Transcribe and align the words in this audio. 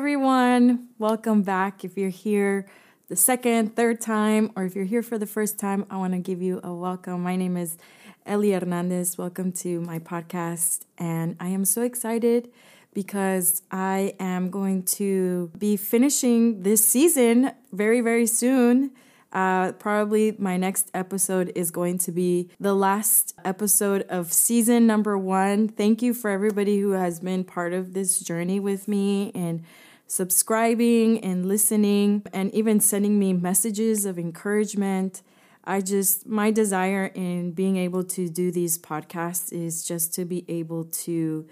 everyone. 0.00 0.88
Welcome 0.98 1.42
back. 1.42 1.84
If 1.84 1.98
you're 1.98 2.08
here 2.08 2.66
the 3.08 3.16
second, 3.16 3.76
third 3.76 4.00
time, 4.00 4.50
or 4.56 4.64
if 4.64 4.74
you're 4.74 4.86
here 4.86 5.02
for 5.02 5.18
the 5.18 5.26
first 5.26 5.58
time, 5.58 5.84
I 5.90 5.98
want 5.98 6.14
to 6.14 6.18
give 6.18 6.40
you 6.40 6.58
a 6.64 6.72
welcome. 6.72 7.22
My 7.22 7.36
name 7.36 7.54
is 7.58 7.76
Ellie 8.24 8.52
Hernandez. 8.52 9.18
Welcome 9.18 9.52
to 9.60 9.82
my 9.82 9.98
podcast. 9.98 10.86
And 10.96 11.36
I 11.38 11.48
am 11.48 11.66
so 11.66 11.82
excited 11.82 12.50
because 12.94 13.60
I 13.70 14.14
am 14.18 14.48
going 14.48 14.84
to 14.84 15.52
be 15.58 15.76
finishing 15.76 16.62
this 16.62 16.82
season 16.82 17.52
very, 17.70 18.00
very 18.00 18.26
soon. 18.26 18.92
Uh, 19.34 19.72
probably 19.72 20.34
my 20.38 20.56
next 20.56 20.90
episode 20.94 21.52
is 21.54 21.70
going 21.70 21.98
to 21.98 22.10
be 22.10 22.48
the 22.58 22.74
last 22.74 23.34
episode 23.44 24.06
of 24.08 24.32
season 24.32 24.86
number 24.86 25.18
one. 25.18 25.68
Thank 25.68 26.00
you 26.00 26.14
for 26.14 26.30
everybody 26.30 26.80
who 26.80 26.92
has 26.92 27.20
been 27.20 27.44
part 27.44 27.74
of 27.74 27.92
this 27.92 28.18
journey 28.18 28.58
with 28.58 28.88
me 28.88 29.30
and 29.34 29.62
subscribing 30.10 31.22
and 31.22 31.46
listening 31.46 32.20
and 32.32 32.52
even 32.52 32.80
sending 32.80 33.16
me 33.16 33.32
messages 33.32 34.04
of 34.04 34.18
encouragement. 34.18 35.22
I 35.62 35.80
just, 35.80 36.26
my 36.26 36.50
desire 36.50 37.12
in 37.14 37.52
being 37.52 37.76
able 37.76 38.02
to 38.02 38.28
do 38.28 38.50
these 38.50 38.76
podcasts 38.76 39.52
is 39.52 39.86
just 39.86 40.12
to 40.14 40.24
be 40.24 40.44
able 40.48 40.84
to 41.06 41.46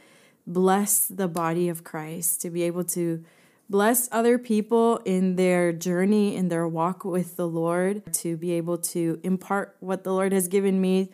bless 0.45 1.07
the 1.07 1.29
body 1.29 1.69
of 1.69 1.85
Christ, 1.85 2.43
to 2.43 2.51
be 2.51 2.65
able 2.65 2.83
to 2.85 3.25
bless 3.71 4.09
other 4.11 4.39
people 4.39 4.97
in 5.05 5.37
their 5.37 5.73
journey, 5.73 6.35
in 6.35 6.49
their 6.49 6.67
walk 6.67 7.05
with 7.05 7.37
the 7.37 7.47
Lord, 7.47 8.13
to 8.15 8.37
be 8.37 8.51
able 8.55 8.79
to 8.79 9.21
impart 9.23 9.77
what 9.79 10.03
the 10.03 10.13
Lord 10.13 10.33
has 10.33 10.49
given 10.49 10.81
me 10.81 11.13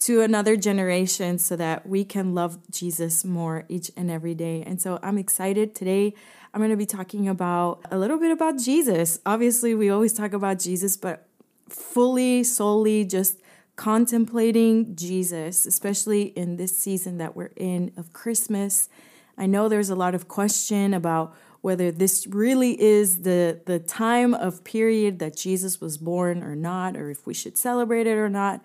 to 0.00 0.20
another 0.20 0.56
generation 0.56 1.38
so 1.38 1.56
that 1.56 1.88
we 1.88 2.04
can 2.04 2.34
love 2.34 2.58
Jesus 2.70 3.24
more 3.24 3.64
each 3.68 3.90
and 3.96 4.12
every 4.12 4.34
day. 4.34 4.62
And 4.64 4.80
so 4.80 5.00
I'm 5.02 5.18
excited 5.18 5.74
today. 5.74 6.14
I'm 6.54 6.60
going 6.60 6.70
to 6.70 6.76
be 6.76 6.86
talking 6.86 7.28
about 7.28 7.80
a 7.90 7.98
little 7.98 8.16
bit 8.16 8.30
about 8.30 8.60
Jesus. 8.60 9.18
Obviously, 9.26 9.74
we 9.74 9.90
always 9.90 10.12
talk 10.12 10.32
about 10.32 10.60
Jesus, 10.60 10.96
but 10.96 11.26
fully, 11.68 12.44
solely 12.44 13.04
just 13.04 13.40
contemplating 13.74 14.94
Jesus, 14.94 15.66
especially 15.66 16.22
in 16.22 16.56
this 16.56 16.78
season 16.78 17.18
that 17.18 17.34
we're 17.34 17.50
in 17.56 17.90
of 17.96 18.12
Christmas. 18.12 18.88
I 19.36 19.46
know 19.46 19.68
there's 19.68 19.90
a 19.90 19.96
lot 19.96 20.14
of 20.14 20.28
question 20.28 20.94
about 20.94 21.34
whether 21.60 21.90
this 21.90 22.24
really 22.28 22.80
is 22.80 23.22
the 23.22 23.60
the 23.66 23.80
time 23.80 24.32
of 24.32 24.62
period 24.62 25.18
that 25.18 25.36
Jesus 25.36 25.80
was 25.80 25.98
born 25.98 26.44
or 26.44 26.54
not 26.54 26.96
or 26.96 27.10
if 27.10 27.26
we 27.26 27.34
should 27.34 27.58
celebrate 27.58 28.06
it 28.06 28.16
or 28.16 28.28
not. 28.28 28.62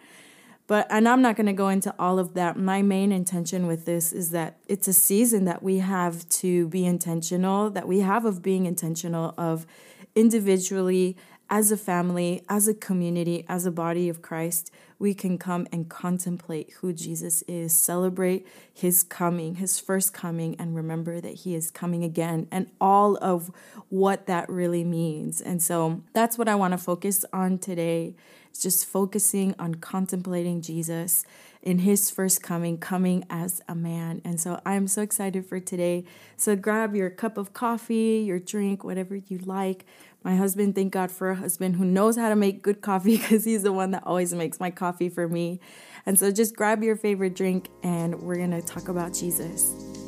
But 0.70 0.86
and 0.92 1.10
I'm 1.10 1.24
not 1.24 1.36
going 1.36 1.48
to 1.48 1.54
go 1.54 1.70
into 1.70 1.92
all 1.98 2.20
of 2.20 2.36
that. 2.36 2.56
My 2.56 2.84
main 2.84 3.12
intention 3.12 3.66
with 3.66 3.86
this 3.86 4.14
is 4.14 4.30
that 4.32 4.60
it's 4.68 4.88
a 4.88 4.94
season 4.94 5.46
that 5.46 5.64
we 5.64 5.80
have 5.80 6.30
to 6.30 6.68
be 6.68 6.86
intentional, 6.86 7.72
that 7.72 7.88
we 7.88 8.02
have 8.02 8.24
of 8.24 8.44
being 8.44 8.68
intentional 8.68 9.34
of 9.36 9.66
individually 10.14 11.18
as 11.50 11.72
a 11.72 11.78
family, 11.78 12.44
as 12.48 12.68
a 12.68 12.76
community, 12.76 13.46
as 13.50 13.66
a 13.66 13.72
body 13.72 14.08
of 14.10 14.22
Christ, 14.22 14.72
we 15.00 15.14
can 15.14 15.38
come 15.38 15.66
and 15.72 15.90
contemplate 15.90 16.74
who 16.82 16.94
Jesus 16.94 17.42
is, 17.48 17.74
celebrate 17.74 18.46
his 18.72 19.02
coming, 19.02 19.56
his 19.56 19.80
first 19.80 20.14
coming, 20.14 20.56
and 20.60 20.76
remember 20.76 21.20
that 21.20 21.34
he 21.34 21.56
is 21.56 21.72
coming 21.72 22.04
again 22.04 22.48
and 22.52 22.70
all 22.80 23.18
of 23.18 23.50
what 23.88 24.28
that 24.28 24.48
really 24.50 24.84
means. 24.84 25.42
And 25.42 25.62
so 25.62 26.04
that's 26.14 26.38
what 26.38 26.48
I 26.48 26.56
want 26.56 26.74
to 26.74 26.78
focus 26.78 27.26
on 27.34 27.58
today. 27.58 28.16
It's 28.50 28.62
just 28.62 28.86
focusing 28.86 29.56
on 29.60 29.76
contemplating 29.76 30.62
Jesus 30.62 31.26
in 31.62 31.80
his 31.80 32.10
first 32.10 32.42
coming, 32.42 32.78
coming 32.78 33.26
as 33.30 33.62
a 33.68 33.76
man. 33.76 34.22
And 34.24 34.40
so 34.40 34.62
I'm 34.66 34.88
so 34.88 35.02
excited 35.02 35.46
for 35.46 35.60
today. 35.60 36.06
So 36.38 36.56
grab 36.56 36.96
your 36.96 37.10
cup 37.10 37.38
of 37.38 37.54
coffee, 37.54 38.24
your 38.26 38.40
drink, 38.40 38.84
whatever 38.84 39.16
you 39.16 39.40
like 39.40 39.86
my 40.24 40.36
husband, 40.36 40.76
thank 40.76 40.92
God 40.92 41.12
for 41.12 41.30
a 41.30 41.36
husband 41.36 41.76
who 41.78 41.86
knows 41.86 42.18
how 42.18 42.30
to 42.30 42.36
make 42.36 42.62
good 42.62 42.82
coffee 42.82 43.18
because 43.18 43.46
he's 43.46 43.64
the 43.64 43.72
one 43.72 43.92
that 43.92 44.04
always 44.06 44.34
makes 44.34 44.60
my 44.60 44.72
coffee 44.72 45.10
for 45.10 45.28
me. 45.28 45.60
And 46.06 46.18
so 46.18 46.32
just 46.32 46.56
grab 46.56 46.84
your 46.84 46.96
favorite 46.96 47.36
drink 47.36 47.70
and 47.84 48.22
we're 48.22 48.38
going 48.38 48.52
to 48.52 48.62
talk 48.62 48.90
about 48.90 49.14
Jesus. 49.14 49.99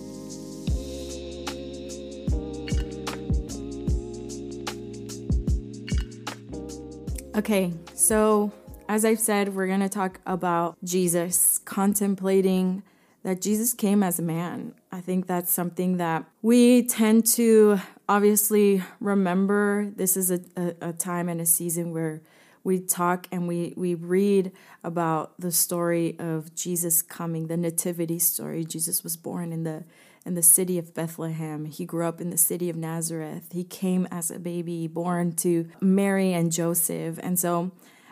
Okay, 7.42 7.74
so 7.96 8.52
as 8.88 9.04
I've 9.04 9.20
said, 9.20 9.56
we're 9.56 9.66
going 9.66 9.80
to 9.80 9.90
talk 9.90 10.22
about 10.28 10.78
Jesus, 10.84 11.58
contemplating 11.66 12.84
that 13.24 13.42
Jesus 13.42 13.74
came 13.74 14.04
as 14.04 14.20
a 14.20 14.22
man. 14.22 14.76
I 14.92 15.02
think 15.02 15.26
that's 15.26 15.52
something 15.52 15.98
that 15.98 16.26
we 16.44 16.84
tend 16.84 17.26
to 17.38 17.80
obviously 18.08 18.84
remember 19.00 19.92
this 19.96 20.16
is 20.16 20.30
a, 20.30 20.42
a, 20.56 20.90
a, 20.90 20.94
time 20.94 21.28
and 21.28 21.42
a 21.42 21.48
season 21.48 21.92
where 21.92 22.22
we 22.64 22.80
talk 22.80 23.26
and 23.32 23.48
we, 23.48 23.74
we 23.76 23.96
read 23.96 24.52
about 24.84 25.34
the 25.42 25.52
story 25.52 26.16
of 26.20 26.54
Jesus 26.54 27.02
coming, 27.02 27.48
the 27.48 27.58
nativity 27.58 28.20
story. 28.20 28.64
Jesus 28.64 29.04
was 29.04 29.18
born 29.18 29.52
in 29.52 29.64
the 29.64 29.84
in 30.26 30.36
the 30.36 30.44
city 30.44 30.78
of 30.78 30.94
Bethlehem. 30.94 31.66
He 31.66 31.86
grew 31.86 32.06
up 32.06 32.22
in 32.22 32.30
the 32.30 32.38
city 32.38 32.70
of 32.70 32.76
Nazareth. 32.76 33.50
He 33.52 33.64
came 33.64 34.08
as 34.12 34.30
a 34.30 34.40
baby 34.40 34.88
born 34.88 35.34
to 35.38 35.68
Mary 35.80 36.34
and 36.34 36.52
Joseph. 36.52 37.20
And 37.22 37.40
so 37.40 37.72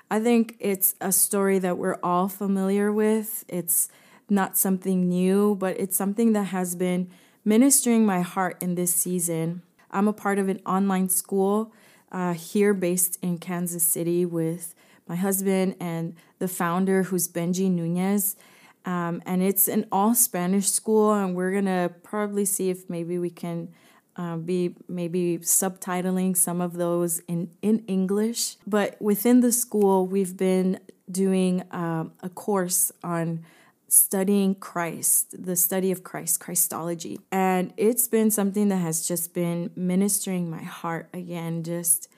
I 0.10 0.20
think 0.20 0.56
it's 0.60 0.96
a 1.00 1.12
story 1.12 1.60
that 1.60 1.78
we're 1.78 2.00
all 2.02 2.28
familiar 2.28 2.92
with. 2.92 3.46
It's 3.48 3.90
not 4.30 4.58
something 4.58 5.08
new, 5.08 5.56
but 5.56 5.80
it's 5.80 5.96
something 5.96 6.34
that 6.34 6.46
has 6.46 6.76
been 6.76 7.10
ministering 7.46 8.06
my 8.06 8.22
heart 8.22 8.62
in 8.62 8.76
this 8.76 8.94
season. 8.94 9.62
I'm 9.92 10.08
a 10.08 10.14
part 10.14 10.40
of 10.40 10.50
an 10.50 10.62
online 10.66 11.10
school 11.10 11.74
uh, 12.12 12.34
here 12.34 12.74
based 12.74 13.18
in 13.22 13.38
Kansas 13.38 13.84
City 13.84 14.26
with 14.26 14.74
my 15.08 15.16
husband 15.16 15.76
and 15.80 16.16
the 16.38 16.48
founder, 16.48 17.04
who's 17.04 17.28
Benji 17.28 17.70
Nunez. 17.70 18.36
Um, 18.90 19.22
and 19.28 19.44
it's 19.44 19.68
an 19.68 19.86
all 19.92 20.16
Spanish 20.16 20.68
school, 20.72 21.14
and 21.14 21.36
we're 21.36 21.54
gonna 21.54 21.92
probably 22.02 22.44
see 22.44 22.72
if 22.72 22.90
maybe 22.90 23.20
we 23.20 23.30
can 23.30 23.70
uh, 24.16 24.38
be 24.38 24.76
maybe 24.88 25.38
subtitling 25.44 26.36
some 26.36 26.60
of 26.60 26.74
those 26.74 27.20
in, 27.28 27.52
in 27.62 27.86
English. 27.86 28.56
But 28.66 29.00
within 29.00 29.42
the 29.42 29.52
school, 29.52 30.08
we've 30.08 30.36
been 30.36 30.80
doing 31.12 31.64
um, 31.70 32.14
a 32.24 32.30
course 32.30 32.92
on 33.04 33.46
studying 33.88 34.56
Christ, 34.56 35.36
the 35.38 35.56
study 35.56 35.92
of 35.92 36.04
Christ, 36.04 36.40
Christology. 36.40 37.20
And 37.32 37.74
it's 37.78 38.08
been 38.08 38.32
something 38.32 38.70
that 38.70 38.78
has 38.78 39.08
just 39.08 39.36
been 39.36 39.70
ministering 39.76 40.50
my 40.50 40.64
heart 40.64 41.10
again, 41.14 41.62
just 41.62 42.10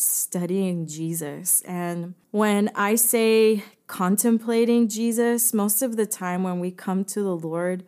studying 0.00 0.86
Jesus. 0.86 1.62
And 1.62 2.14
when 2.30 2.70
I 2.74 2.94
say 2.94 3.64
contemplating 3.86 4.88
Jesus, 4.88 5.52
most 5.52 5.82
of 5.82 5.96
the 5.96 6.06
time 6.06 6.42
when 6.42 6.60
we 6.60 6.70
come 6.70 7.04
to 7.06 7.22
the 7.22 7.36
Lord, 7.36 7.84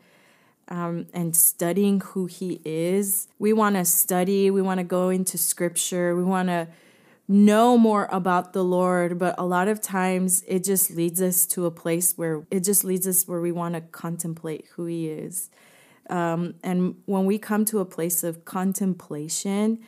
um, 0.69 1.07
and 1.13 1.37
studying 1.37 2.01
who 2.01 2.25
he 2.25 2.61
is. 2.65 3.29
We 3.39 3.53
want 3.53 3.77
to 3.77 3.85
study, 3.85 4.51
we 4.51 4.63
want 4.63 4.79
to 4.79 4.85
go 4.85 5.11
into 5.11 5.37
scripture, 5.37 6.17
we 6.17 6.25
want 6.25 6.49
to 6.49 6.69
know 7.29 7.77
more 7.77 8.09
about 8.11 8.53
the 8.55 8.65
Lord, 8.65 9.19
but 9.19 9.35
a 9.39 9.45
lot 9.45 9.69
of 9.69 9.81
times 9.81 10.43
it 10.49 10.65
just 10.65 10.91
leads 10.91 11.21
us 11.21 11.47
to 11.49 11.67
a 11.67 11.71
place 11.71 12.17
where 12.17 12.47
it 12.51 12.61
just 12.61 12.85
leads 12.85 13.07
us 13.07 13.29
where 13.29 13.41
we 13.41 13.53
want 13.53 13.75
to 13.75 13.81
contemplate 13.81 14.67
who 14.75 14.87
He 14.87 15.09
is. 15.09 15.51
Um, 16.09 16.55
and 16.63 16.97
when 17.07 17.27
we 17.27 17.39
come 17.39 17.65
to 17.67 17.81
a 17.81 17.85
place 17.85 18.25
of 18.25 18.45
contemplation, 18.45 19.79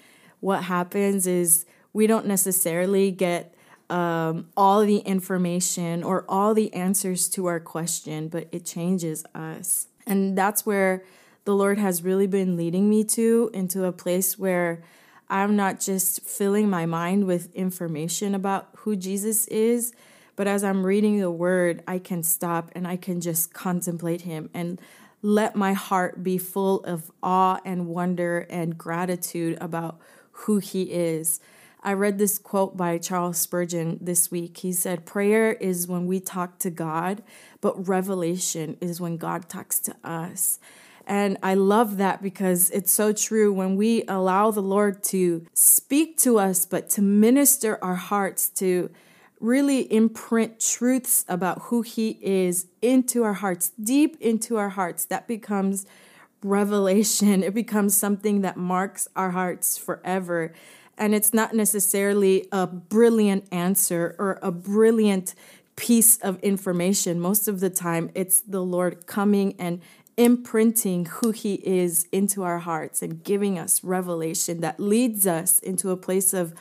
what 0.41 0.65
happens 0.65 1.27
is 1.27 1.65
we 1.95 2.07
don't 2.07 2.27
necessarily 2.27 3.11
get 3.11 3.55
um, 3.89 4.49
all 4.57 4.83
the 4.83 4.99
information 4.99 6.03
or 6.03 6.25
all 6.29 6.53
the 6.53 6.75
answers 6.75 7.29
to 7.31 7.47
our 7.47 7.61
question, 7.61 8.29
but 8.29 8.49
it 8.53 8.67
changes 8.67 9.25
us. 9.35 9.87
And 10.07 10.37
that's 10.37 10.67
where 10.67 11.05
the 11.45 11.55
Lord 11.55 11.79
has 11.79 12.03
really 12.03 12.27
been 12.27 12.57
leading 12.57 12.91
me 12.91 13.05
to 13.05 13.51
into 13.55 13.85
a 13.85 13.93
place 13.93 14.39
where 14.39 14.83
I'm 15.31 15.57
not 15.57 15.81
just 15.81 16.23
filling 16.23 16.69
my 16.69 16.85
mind 16.85 17.27
with 17.27 17.55
information 17.55 18.35
about 18.35 18.69
who 18.79 18.97
Jesus 18.97 19.47
is, 19.49 19.93
but 20.37 20.47
as 20.47 20.65
I'm 20.65 20.85
reading 20.85 21.21
the 21.21 21.31
word, 21.31 21.83
I 21.87 21.99
can 21.99 22.23
stop 22.23 22.71
and 22.75 22.89
I 22.89 22.97
can 22.97 23.21
just 23.21 23.55
contemplate 23.55 24.23
him 24.23 24.51
and 24.53 24.81
let 25.23 25.57
my 25.57 25.73
heart 25.73 26.23
be 26.23 26.39
full 26.39 26.85
of 26.85 27.11
awe 27.23 27.61
and 27.65 27.87
wonder 27.87 28.47
and 28.51 28.77
gratitude 28.77 29.57
about 29.61 29.99
who 30.33 30.59
he 30.59 30.83
is. 30.85 31.41
I 31.85 31.93
read 31.93 32.17
this 32.17 32.39
quote 32.39 32.79
by 32.79 32.97
Charles 32.97 33.37
Spurgeon 33.37 33.99
this 34.01 34.31
week. 34.31 34.57
He 34.57 34.73
said, 34.73 35.05
Prayer 35.05 35.53
is 35.53 35.87
when 35.87 36.07
we 36.07 36.19
talk 36.19 36.59
to 36.61 36.71
God, 36.71 37.23
but 37.61 37.87
revelation 37.87 38.79
is 38.81 39.03
when 39.03 39.19
God 39.19 39.51
talks 39.51 39.79
to 39.81 39.95
us. 40.03 40.59
And 41.07 41.37
I 41.43 41.53
love 41.53 41.99
that 41.99 42.23
because 42.23 42.71
it's 42.71 42.91
so 42.91 43.13
true 43.13 43.53
when 43.53 43.77
we 43.77 44.03
allow 44.09 44.51
the 44.51 44.63
Lord 44.63 45.05
to 45.05 45.45
speak 45.53 46.17
to 46.21 46.39
us, 46.39 46.65
but 46.65 46.89
to 46.91 47.03
minister 47.03 47.79
our 47.85 47.97
hearts, 47.97 48.49
to 48.51 48.91
really 49.39 49.93
imprint 49.93 50.61
truths 50.61 51.27
about 51.29 51.65
who 51.65 51.83
He 51.83 52.19
is 52.23 52.67
into 52.81 53.25
our 53.25 53.35
hearts, 53.35 53.73
deep 53.79 54.17
into 54.23 54.57
our 54.57 54.71
hearts, 54.71 55.05
that 55.05 55.29
becomes 55.29 55.85
revelation. 56.43 57.43
It 57.43 57.53
becomes 57.53 57.95
something 57.95 58.41
that 58.41 58.57
marks 58.57 59.07
our 59.15 59.33
hearts 59.33 59.77
forever. 59.77 60.55
And 60.97 61.15
it's 61.15 61.35
not 61.35 61.55
necessarily 61.55 62.49
a 62.53 62.67
brilliant 62.67 63.47
answer 63.53 64.15
or 64.19 64.39
a 64.43 64.51
brilliant 64.53 65.35
piece 65.77 66.19
of 66.19 66.39
information. 66.41 67.21
Most 67.21 67.49
of 67.49 67.61
the 67.61 67.71
time, 67.71 68.11
it's 68.15 68.41
the 68.41 68.63
Lord 68.63 69.07
coming 69.07 69.55
and 69.59 69.81
imprinting 70.17 71.07
who 71.07 71.33
He 71.33 71.55
is 71.55 72.07
into 72.13 72.43
our 72.43 72.61
hearts 72.61 73.03
and 73.03 73.23
giving 73.25 73.59
us 73.59 73.83
revelation 73.83 74.61
that 74.61 74.79
leads 74.79 75.27
us 75.27 75.59
into 75.59 75.91
a 75.91 75.97
place 75.97 76.33
of 76.33 76.55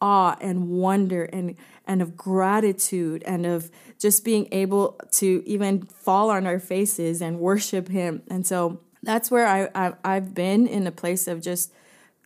awe 0.00 0.36
and 0.40 0.68
wonder 0.68 1.24
and, 1.24 1.56
and 1.86 2.00
of 2.00 2.16
gratitude 2.16 3.22
and 3.26 3.46
of 3.46 3.70
just 3.98 4.24
being 4.24 4.48
able 4.52 4.98
to 5.10 5.42
even 5.46 5.82
fall 5.82 6.30
on 6.30 6.46
our 6.46 6.58
faces 6.58 7.20
and 7.20 7.38
worship 7.38 7.88
Him. 7.88 8.22
And 8.30 8.46
so 8.46 8.80
that's 9.02 9.30
where 9.30 9.46
I, 9.46 9.68
I, 9.74 9.92
I've 10.04 10.34
been 10.34 10.66
in 10.66 10.86
a 10.86 10.92
place 10.92 11.28
of 11.28 11.42
just 11.42 11.72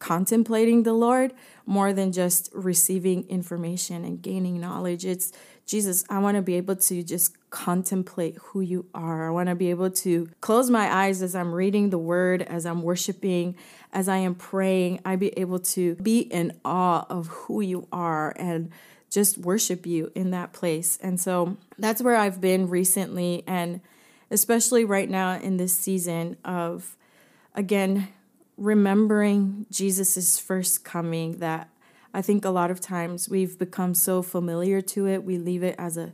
contemplating 0.00 0.82
the 0.82 0.93
Lord 0.93 1.32
more 1.67 1.93
than 1.93 2.11
just 2.11 2.50
receiving 2.52 3.29
information 3.29 4.05
and 4.05 4.20
gaining 4.20 4.58
knowledge. 4.58 5.05
It's 5.06 5.31
Jesus, 5.67 6.05
I 6.11 6.19
want 6.19 6.37
to 6.37 6.43
be 6.43 6.56
able 6.56 6.75
to 6.75 7.02
just 7.05 7.37
contemplate 7.50 8.37
who 8.41 8.61
you 8.61 8.87
are. 8.93 9.29
I 9.29 9.31
want 9.31 9.50
to 9.50 9.55
be 9.55 9.70
able 9.70 9.91
to 9.91 10.29
close 10.41 10.69
my 10.69 10.93
eyes 10.93 11.23
as 11.23 11.37
I'm 11.37 11.52
reading 11.52 11.91
the 11.91 11.99
word, 11.99 12.43
as 12.43 12.67
I'm 12.67 12.82
worshiping, 12.82 13.55
as 13.93 14.08
I 14.08 14.17
am 14.17 14.35
praying. 14.35 15.00
I 15.05 15.14
be 15.14 15.29
able 15.38 15.61
to 15.61 15.94
be 15.97 16.20
in 16.20 16.58
awe 16.64 17.06
of 17.08 17.29
who 17.29 17.61
you 17.61 17.87
are 17.93 18.32
and 18.37 18.73
just 19.11 19.38
worship 19.38 19.87
you 19.87 20.11
in 20.17 20.32
that 20.32 20.52
place. 20.52 20.99
And 21.00 21.20
so 21.20 21.56
that's 21.79 22.02
where 22.02 22.17
I've 22.17 22.41
been 22.41 22.69
recently 22.69 23.44
and 23.47 23.81
especially 24.31 24.85
right 24.85 25.11
now 25.11 25.38
in 25.38 25.56
this 25.56 25.76
season 25.76 26.37
of 26.44 26.97
again 27.55 28.08
remembering 28.60 29.66
Jesus's 29.70 30.38
first 30.38 30.84
coming 30.84 31.38
that 31.38 31.70
I 32.12 32.22
think 32.22 32.44
a 32.44 32.50
lot 32.50 32.70
of 32.70 32.80
times 32.80 33.28
we've 33.28 33.58
become 33.58 33.94
so 33.94 34.20
familiar 34.20 34.80
to 34.82 35.06
it, 35.06 35.24
we 35.24 35.38
leave 35.38 35.62
it 35.62 35.74
as 35.78 35.96
a 35.96 36.12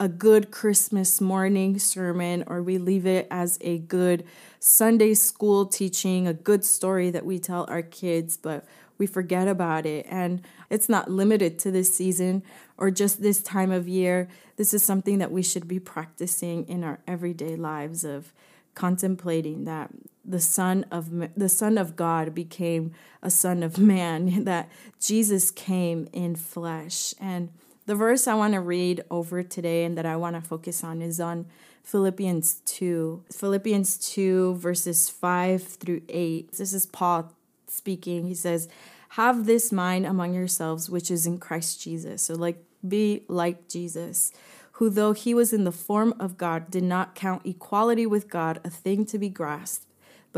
a 0.00 0.08
good 0.08 0.52
Christmas 0.52 1.20
morning 1.20 1.76
sermon, 1.76 2.44
or 2.46 2.62
we 2.62 2.78
leave 2.78 3.04
it 3.04 3.26
as 3.32 3.58
a 3.60 3.78
good 3.78 4.24
Sunday 4.60 5.12
school 5.12 5.66
teaching, 5.66 6.28
a 6.28 6.32
good 6.32 6.64
story 6.64 7.10
that 7.10 7.26
we 7.26 7.40
tell 7.40 7.66
our 7.68 7.82
kids, 7.82 8.36
but 8.36 8.64
we 8.96 9.08
forget 9.08 9.48
about 9.48 9.86
it. 9.86 10.06
And 10.08 10.42
it's 10.70 10.88
not 10.88 11.10
limited 11.10 11.58
to 11.60 11.72
this 11.72 11.92
season 11.92 12.44
or 12.76 12.92
just 12.92 13.22
this 13.22 13.42
time 13.42 13.72
of 13.72 13.88
year. 13.88 14.28
This 14.56 14.72
is 14.72 14.84
something 14.84 15.18
that 15.18 15.32
we 15.32 15.42
should 15.42 15.66
be 15.66 15.80
practicing 15.80 16.68
in 16.68 16.84
our 16.84 17.00
everyday 17.08 17.56
lives 17.56 18.04
of 18.04 18.32
contemplating 18.74 19.64
that 19.64 19.90
the 20.28 20.40
son 20.40 20.84
of 20.90 21.10
the 21.36 21.48
son 21.48 21.78
of 21.78 21.96
God 21.96 22.34
became 22.34 22.92
a 23.22 23.30
son 23.30 23.62
of 23.62 23.78
man 23.78 24.44
that 24.44 24.68
Jesus 25.00 25.50
came 25.50 26.08
in 26.12 26.36
flesh. 26.36 27.14
And 27.18 27.50
the 27.86 27.94
verse 27.94 28.28
I 28.28 28.34
want 28.34 28.52
to 28.52 28.60
read 28.60 29.02
over 29.10 29.42
today 29.42 29.84
and 29.84 29.96
that 29.96 30.04
I 30.04 30.16
want 30.16 30.36
to 30.36 30.42
focus 30.42 30.84
on 30.84 31.00
is 31.00 31.18
on 31.18 31.46
Philippians 31.82 32.60
2 32.66 33.24
Philippians 33.32 33.96
2 33.96 34.56
verses 34.56 35.08
5 35.08 35.62
through 35.62 36.02
8 36.10 36.52
this 36.52 36.74
is 36.74 36.84
Paul 36.84 37.32
speaking. 37.66 38.26
He 38.26 38.34
says 38.34 38.68
have 39.12 39.46
this 39.46 39.72
mind 39.72 40.04
among 40.04 40.34
yourselves 40.34 40.90
which 40.90 41.10
is 41.10 41.26
in 41.26 41.38
Christ 41.38 41.80
Jesus. 41.80 42.20
So 42.20 42.34
like 42.34 42.62
be 42.86 43.24
like 43.26 43.68
Jesus 43.68 44.32
who 44.72 44.90
though 44.90 45.12
he 45.12 45.32
was 45.32 45.54
in 45.54 45.64
the 45.64 45.72
form 45.72 46.12
of 46.20 46.36
God 46.36 46.70
did 46.70 46.84
not 46.84 47.14
count 47.14 47.46
equality 47.46 48.04
with 48.04 48.28
God 48.28 48.60
a 48.62 48.70
thing 48.70 49.06
to 49.06 49.18
be 49.18 49.30
grasped 49.30 49.87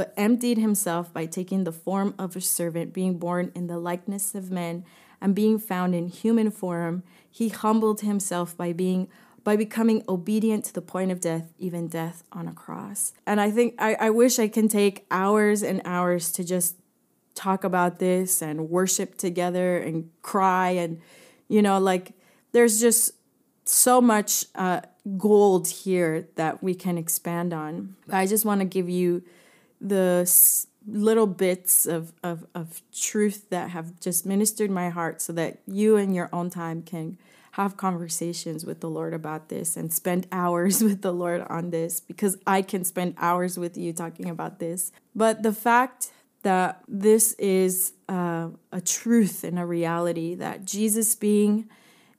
but 0.00 0.14
emptied 0.16 0.56
himself 0.56 1.12
by 1.12 1.26
taking 1.26 1.64
the 1.64 1.72
form 1.72 2.14
of 2.18 2.34
a 2.34 2.40
servant, 2.40 2.90
being 2.90 3.18
born 3.18 3.52
in 3.54 3.66
the 3.66 3.78
likeness 3.78 4.34
of 4.34 4.50
men, 4.50 4.82
and 5.20 5.34
being 5.34 5.58
found 5.58 5.94
in 5.94 6.08
human 6.08 6.50
form, 6.50 7.02
he 7.30 7.50
humbled 7.50 8.00
himself 8.00 8.56
by 8.56 8.72
being 8.72 9.08
by 9.44 9.56
becoming 9.56 10.02
obedient 10.08 10.64
to 10.64 10.72
the 10.72 10.80
point 10.80 11.10
of 11.10 11.20
death, 11.20 11.52
even 11.58 11.86
death 11.86 12.24
on 12.32 12.48
a 12.48 12.52
cross. 12.54 13.12
And 13.26 13.42
I 13.42 13.50
think 13.50 13.74
I, 13.78 13.94
I 13.96 14.08
wish 14.08 14.38
I 14.38 14.48
can 14.48 14.68
take 14.68 15.04
hours 15.10 15.62
and 15.62 15.82
hours 15.84 16.32
to 16.32 16.44
just 16.44 16.76
talk 17.34 17.62
about 17.62 17.98
this 17.98 18.40
and 18.40 18.70
worship 18.70 19.18
together 19.18 19.76
and 19.76 20.08
cry 20.22 20.70
and 20.70 21.02
you 21.46 21.60
know 21.60 21.78
like 21.78 22.12
there's 22.52 22.80
just 22.80 23.12
so 23.66 24.00
much 24.00 24.46
uh, 24.54 24.80
gold 25.18 25.68
here 25.68 26.26
that 26.36 26.62
we 26.62 26.74
can 26.74 26.96
expand 26.96 27.52
on. 27.52 27.96
I 28.10 28.26
just 28.26 28.46
want 28.46 28.62
to 28.62 28.64
give 28.64 28.88
you 28.88 29.22
the 29.80 30.30
little 30.86 31.26
bits 31.26 31.86
of, 31.86 32.12
of, 32.22 32.46
of 32.54 32.82
truth 32.92 33.50
that 33.50 33.70
have 33.70 33.98
just 34.00 34.26
ministered 34.26 34.70
my 34.70 34.88
heart 34.88 35.20
so 35.20 35.32
that 35.32 35.58
you 35.66 35.96
in 35.96 36.12
your 36.12 36.28
own 36.32 36.50
time 36.50 36.82
can 36.82 37.18
have 37.52 37.76
conversations 37.76 38.64
with 38.64 38.80
the 38.80 38.88
Lord 38.88 39.12
about 39.12 39.48
this 39.48 39.76
and 39.76 39.92
spend 39.92 40.26
hours 40.32 40.82
with 40.82 41.02
the 41.02 41.12
Lord 41.12 41.42
on 41.48 41.70
this 41.70 42.00
because 42.00 42.36
I 42.46 42.62
can 42.62 42.84
spend 42.84 43.14
hours 43.18 43.58
with 43.58 43.76
you 43.76 43.92
talking 43.92 44.28
about 44.28 44.58
this. 44.58 44.92
But 45.14 45.42
the 45.42 45.52
fact 45.52 46.12
that 46.42 46.82
this 46.88 47.34
is 47.34 47.92
uh, 48.08 48.48
a 48.72 48.80
truth 48.80 49.44
and 49.44 49.58
a 49.58 49.66
reality 49.66 50.34
that 50.36 50.64
Jesus 50.64 51.14
being 51.14 51.68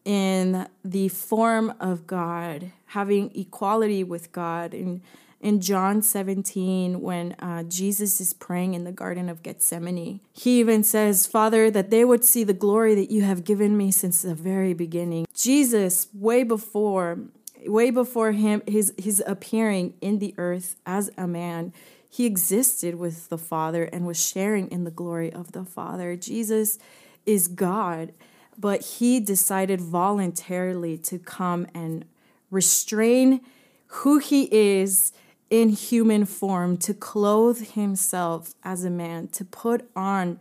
in 0.06 0.68
the 0.84 1.08
form 1.10 1.74
of 1.80 2.08
God, 2.08 2.72
having 2.88 3.31
equality 3.36 4.04
with 4.04 4.31
God, 4.31 4.74
and 4.74 5.02
in 5.42 5.60
John 5.60 6.02
17 6.02 7.02
when 7.02 7.34
uh, 7.34 7.64
Jesus 7.64 8.22
is 8.22 8.32
praying 8.32 8.76
in 8.76 8.84
the 8.84 8.92
Garden 8.92 9.28
of 9.28 9.42
Gethsemane. 9.42 10.22
He 10.32 10.60
even 10.60 10.84
says, 10.84 11.26
Father, 11.26 11.72
that 11.72 11.90
they 11.90 12.06
would 12.06 12.24
see 12.24 12.44
the 12.44 12.54
glory 12.54 12.96
that 12.96 13.12
you 13.12 13.24
have 13.24 13.44
given 13.44 13.76
me 13.76 13.92
since 13.92 14.22
the 14.22 14.36
very 14.36 14.74
beginning. 14.74 15.26
Jesus, 15.34 16.08
way 16.14 16.44
before, 16.44 17.20
way 17.66 17.90
before 17.90 18.34
him, 18.34 18.62
his, 18.68 18.94
his 18.98 19.22
appearing 19.26 19.96
in 20.00 20.20
the 20.20 20.36
earth 20.38 20.76
as 20.86 21.10
a 21.18 21.28
man, 21.28 21.74
he 22.08 22.26
existed 22.26 22.96
with 22.96 23.30
the 23.30 23.38
Father 23.38 23.86
and 23.86 24.06
was 24.06 24.24
sharing 24.24 24.70
in 24.70 24.84
the 24.84 24.92
glory 24.92 25.34
of 25.34 25.54
the 25.54 25.66
Father. 25.66 26.16
Jesus 26.16 26.78
is 27.26 27.48
God, 27.48 28.14
but 28.58 28.82
he 28.82 29.20
decided 29.20 29.82
voluntarily 29.82 30.98
to 31.00 31.18
come 31.18 31.66
and 31.74 32.06
restrain 32.52 33.42
who 33.88 34.20
he 34.20 34.44
is 34.52 35.14
in 35.51 35.69
human 35.69 36.25
form, 36.25 36.77
to 36.77 36.94
clothe 36.94 37.62
himself 37.74 38.56
as 38.63 38.86
a 38.86 38.89
man, 38.89 39.27
to 39.27 39.45
put 39.45 39.88
on 39.95 40.39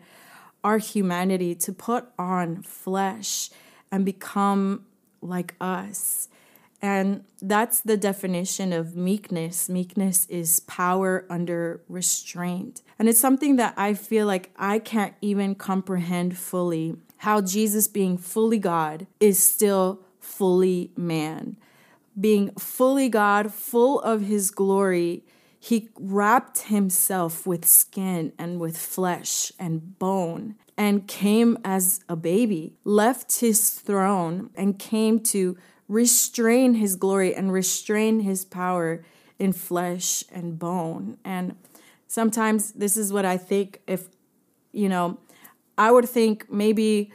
our 0.62 0.78
humanity, 0.78 1.54
to 1.56 1.72
put 1.72 2.06
on 2.16 2.62
flesh 2.62 3.50
and 3.90 4.04
become 4.04 4.86
like 5.20 5.54
us. 5.60 6.28
And 6.80 7.24
that's 7.42 7.80
the 7.80 7.96
definition 7.96 8.72
of 8.72 8.96
meekness. 8.96 9.68
Meekness 9.68 10.26
is 10.30 10.60
power 10.60 11.26
under 11.28 11.82
restraint. 11.88 12.80
And 12.98 13.08
it's 13.08 13.20
something 13.20 13.56
that 13.56 13.74
I 13.76 13.94
feel 13.94 14.26
like 14.26 14.50
I 14.56 14.78
can't 14.78 15.14
even 15.20 15.56
comprehend 15.56 16.38
fully 16.38 16.96
how 17.18 17.40
Jesus, 17.42 17.88
being 17.88 18.16
fully 18.16 18.58
God, 18.58 19.06
is 19.18 19.42
still 19.42 20.00
fully 20.20 20.92
man 20.96 21.56
being 22.18 22.52
fully 22.52 23.08
God, 23.08 23.52
full 23.52 24.00
of 24.00 24.22
his 24.22 24.50
glory, 24.50 25.24
he 25.58 25.90
wrapped 25.98 26.62
himself 26.62 27.46
with 27.46 27.66
skin 27.66 28.32
and 28.38 28.58
with 28.58 28.78
flesh 28.78 29.52
and 29.58 29.98
bone 29.98 30.56
and 30.76 31.06
came 31.06 31.58
as 31.62 32.00
a 32.08 32.16
baby, 32.16 32.74
left 32.84 33.40
his 33.40 33.70
throne 33.70 34.48
and 34.54 34.78
came 34.78 35.20
to 35.20 35.58
restrain 35.86 36.74
his 36.74 36.96
glory 36.96 37.34
and 37.34 37.52
restrain 37.52 38.20
his 38.20 38.44
power 38.44 39.04
in 39.38 39.52
flesh 39.52 40.24
and 40.32 40.58
bone. 40.58 41.18
And 41.24 41.56
sometimes 42.06 42.72
this 42.72 42.96
is 42.96 43.12
what 43.12 43.26
I 43.26 43.36
think 43.36 43.82
if, 43.86 44.08
you 44.72 44.88
know, 44.88 45.18
I 45.76 45.90
would 45.90 46.08
think 46.08 46.50
maybe 46.50 47.12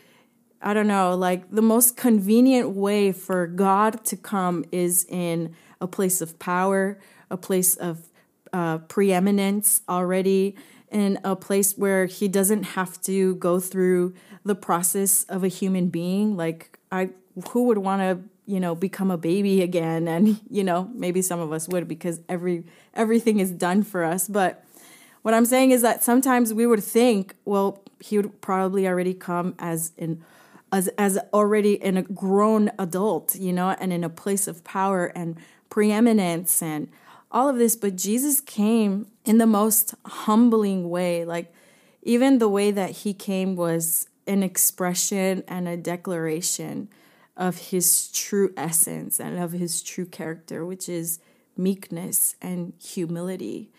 I 0.66 0.74
don't 0.74 0.88
know, 0.88 1.14
like 1.14 1.52
the 1.52 1.62
most 1.62 1.96
convenient 1.96 2.72
way 2.72 3.12
for 3.12 3.46
God 3.46 4.04
to 4.06 4.18
come 4.18 4.66
is 4.72 5.06
in 5.08 5.56
a 5.80 5.86
place 5.86 6.22
of 6.22 6.40
power, 6.40 7.00
a 7.30 7.38
place 7.38 7.76
of 7.76 8.10
uh, 8.52 8.80
preeminence 8.80 9.82
already, 9.88 10.56
in 10.90 11.20
a 11.24 11.36
place 11.36 11.78
where 11.78 12.08
he 12.08 12.28
doesn't 12.28 12.64
have 12.64 13.00
to 13.02 13.36
go 13.36 13.60
through 13.60 14.16
the 14.44 14.56
process 14.56 15.24
of 15.26 15.44
a 15.44 15.50
human 15.50 15.90
being. 15.90 16.36
Like, 16.36 16.80
I, 16.92 17.10
who 17.50 17.66
would 17.66 17.78
want 17.78 18.02
to, 18.02 18.28
you 18.52 18.60
know, 18.60 18.74
become 18.74 19.12
a 19.12 19.18
baby 19.18 19.62
again? 19.62 20.08
And 20.16 20.40
you 20.50 20.64
know, 20.64 20.90
maybe 20.96 21.22
some 21.22 21.40
of 21.40 21.52
us 21.52 21.68
would 21.68 21.88
because 21.88 22.22
every 22.28 22.64
everything 22.96 23.40
is 23.40 23.52
done 23.52 23.84
for 23.84 24.04
us. 24.04 24.28
But 24.28 24.66
what 25.22 25.36
I'm 25.36 25.46
saying 25.46 25.70
is 25.70 25.84
that 25.84 26.04
sometimes 26.04 26.56
we 26.56 26.66
would 26.66 26.84
think, 26.84 27.36
well, 27.46 27.84
he 28.00 28.18
would 28.18 28.42
probably 28.42 28.88
already 28.88 29.14
come 29.14 29.54
as 29.60 29.92
an 30.00 30.24
as 30.72 30.88
as 30.98 31.18
already 31.34 31.74
in 31.74 31.98
a 31.98 32.04
grown 32.04 32.72
adult, 32.78 33.36
you 33.36 33.54
know, 33.54 33.70
and 33.80 33.94
in 33.94 34.04
a 34.04 34.10
place 34.10 34.48
of 34.48 34.64
power 34.64 35.08
and 35.16 35.38
preeminence 35.70 36.62
and 36.62 36.90
all 37.32 37.50
of 37.50 37.58
this, 37.58 37.76
but 37.76 37.98
Jesus 37.98 38.40
came 38.40 39.08
in 39.26 39.40
the 39.40 39.46
most 39.46 39.94
humbling 40.06 40.90
way. 40.90 41.26
Like, 41.26 41.54
even 42.02 42.38
the 42.38 42.48
way 42.48 42.72
that 42.72 42.92
he 42.92 43.14
came 43.14 43.56
was 43.56 44.08
an 44.26 44.42
expression 44.42 45.44
and 45.48 45.68
a 45.68 45.76
declaration 45.76 46.88
of 47.36 47.58
his 47.58 48.10
true 48.12 48.54
essence 48.56 49.20
and 49.20 49.38
of 49.38 49.52
his 49.52 49.84
true 49.84 50.06
character, 50.06 50.66
which 50.66 50.88
is 50.88 51.20
meekness 51.58 52.36
and 52.42 52.74
humility. 52.82 53.70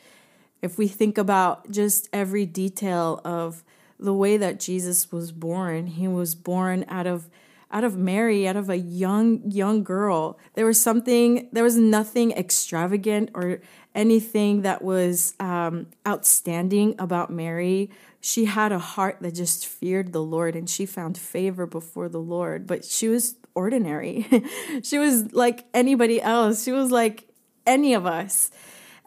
If 0.61 0.77
we 0.77 0.89
think 0.89 1.17
about 1.17 1.71
just 1.71 2.09
every 2.13 2.45
detail 2.45 3.21
of 3.25 3.65
the 3.99 4.15
way 4.15 4.37
that 4.37 4.61
Jesus 4.61 5.11
was 5.11 5.33
born, 5.33 5.87
he 5.87 6.09
was 6.09 6.35
born 6.35 6.85
out 6.89 7.07
of 7.07 7.29
out 7.71 7.83
of 7.83 7.97
Mary, 7.97 8.47
out 8.47 8.57
of 8.57 8.71
a 8.71 8.77
young 8.77 9.43
young 9.51 9.83
girl. 9.83 10.39
There 10.55 10.67
was 10.67 10.81
something, 10.81 11.49
there 11.53 11.65
was 11.65 11.77
nothing 11.77 12.31
extravagant 12.33 13.31
or 13.35 13.61
anything 13.95 14.63
that 14.63 14.83
was 14.83 15.35
um, 15.41 15.89
outstanding 16.07 16.95
about 16.99 17.31
Mary. 17.31 17.91
She 18.21 18.45
had 18.45 18.73
a 18.73 18.79
heart 18.79 19.19
that 19.21 19.35
just 19.35 19.67
feared 19.67 20.13
the 20.13 20.23
Lord, 20.23 20.55
and 20.55 20.69
she 20.69 20.87
found 20.87 21.19
favor 21.19 21.67
before 21.67 22.09
the 22.09 22.21
Lord. 22.21 22.67
But 22.67 22.85
she 22.85 23.09
was 23.09 23.37
ordinary. 23.55 24.27
she 24.83 24.99
was 24.99 25.33
like 25.33 25.65
anybody 25.75 26.21
else. 26.21 26.63
She 26.63 26.73
was 26.73 26.91
like 26.91 27.29
any 27.67 27.95
of 27.95 28.07
us. 28.07 28.51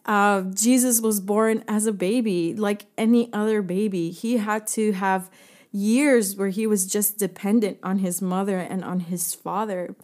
Uh, 0.06 0.42
Jesus 0.42 1.02
was 1.02 1.20
born 1.20 1.64
as 1.68 1.86
a 1.86 1.94
baby, 1.94 2.54
like 2.54 2.86
any 2.98 3.32
other 3.34 3.62
baby. 3.62 4.12
He 4.12 4.38
had 4.38 4.66
to 4.68 4.94
have 4.94 5.30
years 5.72 6.36
where 6.36 6.50
he 6.50 6.66
was 6.66 6.88
just 6.88 7.18
dependent 7.18 7.78
on 7.84 8.00
his 8.00 8.22
mother 8.22 8.58
and 8.58 8.84
on 8.84 9.02
his 9.02 9.36
father. 9.36 9.96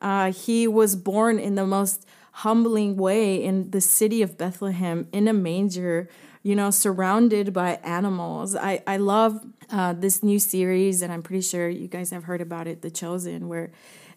Uh, 0.00 0.32
he 0.32 0.66
was 0.66 0.96
born 0.96 1.38
in 1.38 1.54
the 1.54 1.66
most 1.66 2.06
humbling 2.32 2.96
way 2.96 3.42
in 3.42 3.70
the 3.70 3.80
city 3.80 4.22
of 4.22 4.36
Bethlehem 4.36 5.06
in 5.12 5.28
a 5.28 5.32
manger, 5.32 6.08
you 6.42 6.56
know, 6.56 6.70
surrounded 6.70 7.52
by 7.52 7.78
animals. 7.84 8.56
I, 8.56 8.82
I 8.86 8.96
love 8.96 9.40
uh, 9.70 9.92
this 9.92 10.22
new 10.22 10.38
series, 10.38 11.02
and 11.02 11.12
I'm 11.12 11.22
pretty 11.22 11.42
sure 11.42 11.68
you 11.68 11.88
guys 11.88 12.10
have 12.10 12.24
heard 12.24 12.40
about 12.40 12.66
it, 12.66 12.82
The 12.82 12.90
Chosen, 12.90 13.48
where 13.48 13.70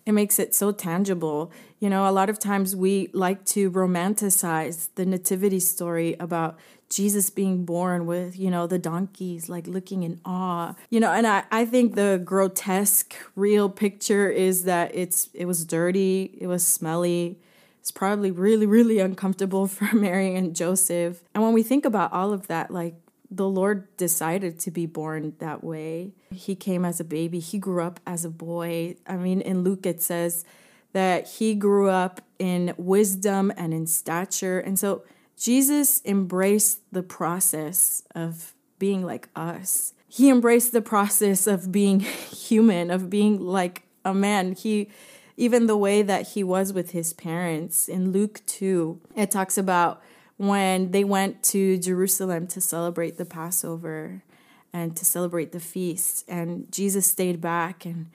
it 0.05 0.11
makes 0.11 0.37
it 0.39 0.53
so 0.53 0.71
tangible. 0.71 1.51
You 1.79 1.89
know, 1.89 2.07
a 2.07 2.11
lot 2.11 2.29
of 2.29 2.39
times 2.39 2.75
we 2.75 3.09
like 3.13 3.43
to 3.45 3.71
romanticize 3.71 4.89
the 4.95 5.05
nativity 5.05 5.59
story 5.59 6.15
about 6.19 6.57
Jesus 6.89 7.31
being 7.31 7.65
born 7.65 8.05
with, 8.05 8.37
you 8.37 8.51
know, 8.51 8.67
the 8.67 8.77
donkeys 8.77 9.49
like 9.49 9.65
looking 9.65 10.03
in 10.03 10.21
awe. 10.23 10.75
You 10.91 10.99
know, 10.99 11.11
and 11.11 11.25
I, 11.25 11.43
I 11.51 11.65
think 11.65 11.95
the 11.95 12.21
grotesque 12.23 13.15
real 13.35 13.69
picture 13.69 14.29
is 14.29 14.65
that 14.65 14.91
it's 14.93 15.29
it 15.33 15.45
was 15.45 15.65
dirty, 15.65 16.37
it 16.39 16.47
was 16.47 16.65
smelly, 16.65 17.39
it's 17.79 17.91
probably 17.91 18.31
really, 18.31 18.65
really 18.65 18.99
uncomfortable 18.99 19.67
for 19.75 19.95
Mary 19.95 20.35
and 20.35 20.55
Joseph. 20.55 21.23
And 21.33 21.43
when 21.43 21.53
we 21.53 21.63
think 21.63 21.85
about 21.85 22.13
all 22.13 22.31
of 22.31 22.47
that, 22.47 22.71
like 22.71 22.95
the 23.29 23.47
Lord 23.47 23.95
decided 23.97 24.59
to 24.59 24.71
be 24.71 24.85
born 24.85 25.33
that 25.39 25.63
way. 25.63 26.13
He 26.31 26.55
came 26.55 26.85
as 26.85 26.99
a 26.99 27.03
baby, 27.03 27.39
he 27.39 27.57
grew 27.57 27.83
up 27.83 27.99
as 28.05 28.25
a 28.25 28.29
boy. 28.29 28.95
I 29.07 29.17
mean, 29.17 29.41
in 29.41 29.63
Luke, 29.63 29.85
it 29.85 30.01
says 30.01 30.45
that 30.93 31.27
he 31.27 31.55
grew 31.55 31.89
up 31.89 32.21
in 32.39 32.73
wisdom 32.77 33.51
and 33.57 33.73
in 33.73 33.87
stature. 33.87 34.59
And 34.59 34.79
so 34.79 35.03
Jesus 35.37 36.01
embraced 36.05 36.79
the 36.91 37.03
process 37.03 38.03
of 38.13 38.53
being 38.79 39.05
like 39.05 39.29
us. 39.35 39.93
He 40.07 40.29
embraced 40.29 40.71
the 40.71 40.81
process 40.81 41.47
of 41.47 41.71
being 41.71 41.99
human, 41.99 42.91
of 42.91 43.09
being 43.09 43.39
like 43.39 43.83
a 44.05 44.13
man. 44.13 44.53
He 44.53 44.89
even 45.37 45.67
the 45.67 45.75
way 45.75 46.01
that 46.01 46.29
he 46.29 46.43
was 46.43 46.71
with 46.71 46.91
his 46.91 47.11
parents 47.11 47.89
in 47.89 48.13
Luke 48.13 48.41
2, 48.45 49.01
it 49.15 49.31
talks 49.31 49.57
about 49.57 50.01
when 50.37 50.91
they 50.91 51.03
went 51.03 51.43
to 51.43 51.77
Jerusalem 51.77 52.47
to 52.47 52.61
celebrate 52.61 53.17
the 53.17 53.25
Passover 53.25 54.23
and 54.73 54.95
to 54.97 55.05
celebrate 55.05 55.51
the 55.51 55.59
feast. 55.59 56.25
And 56.27 56.71
Jesus 56.71 57.05
stayed 57.07 57.39
back, 57.39 57.85
and 57.85 58.07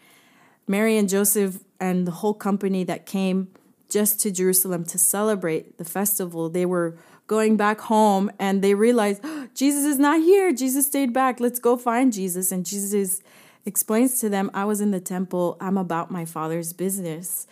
Mary 0.66 0.98
and 0.98 1.08
Joseph 1.08 1.60
and 1.80 2.06
the 2.06 2.12
whole 2.12 2.34
company 2.34 2.84
that 2.84 3.06
came 3.06 3.48
just 3.88 4.20
to 4.20 4.30
Jerusalem 4.30 4.84
to 4.84 4.98
celebrate 4.98 5.78
the 5.78 5.84
festival, 5.84 6.48
they 6.48 6.64
were 6.64 6.96
going 7.26 7.56
back 7.56 7.80
home 7.82 8.30
and 8.38 8.62
they 8.62 8.74
realized 8.74 9.20
oh, 9.24 9.48
Jesus 9.54 9.84
is 9.84 9.98
not 9.98 10.20
here. 10.20 10.52
Jesus 10.52 10.86
stayed 10.86 11.12
back. 11.12 11.40
Let's 11.40 11.58
go 11.58 11.76
find 11.76 12.12
Jesus. 12.12 12.52
And 12.52 12.64
Jesus 12.64 13.20
explains 13.64 14.20
to 14.20 14.28
them, 14.28 14.50
I 14.54 14.64
was 14.64 14.80
in 14.80 14.90
the 14.90 15.00
temple. 15.00 15.56
I'm 15.60 15.76
about 15.76 16.10
my 16.10 16.24
father's 16.24 16.72
business. 16.72 17.46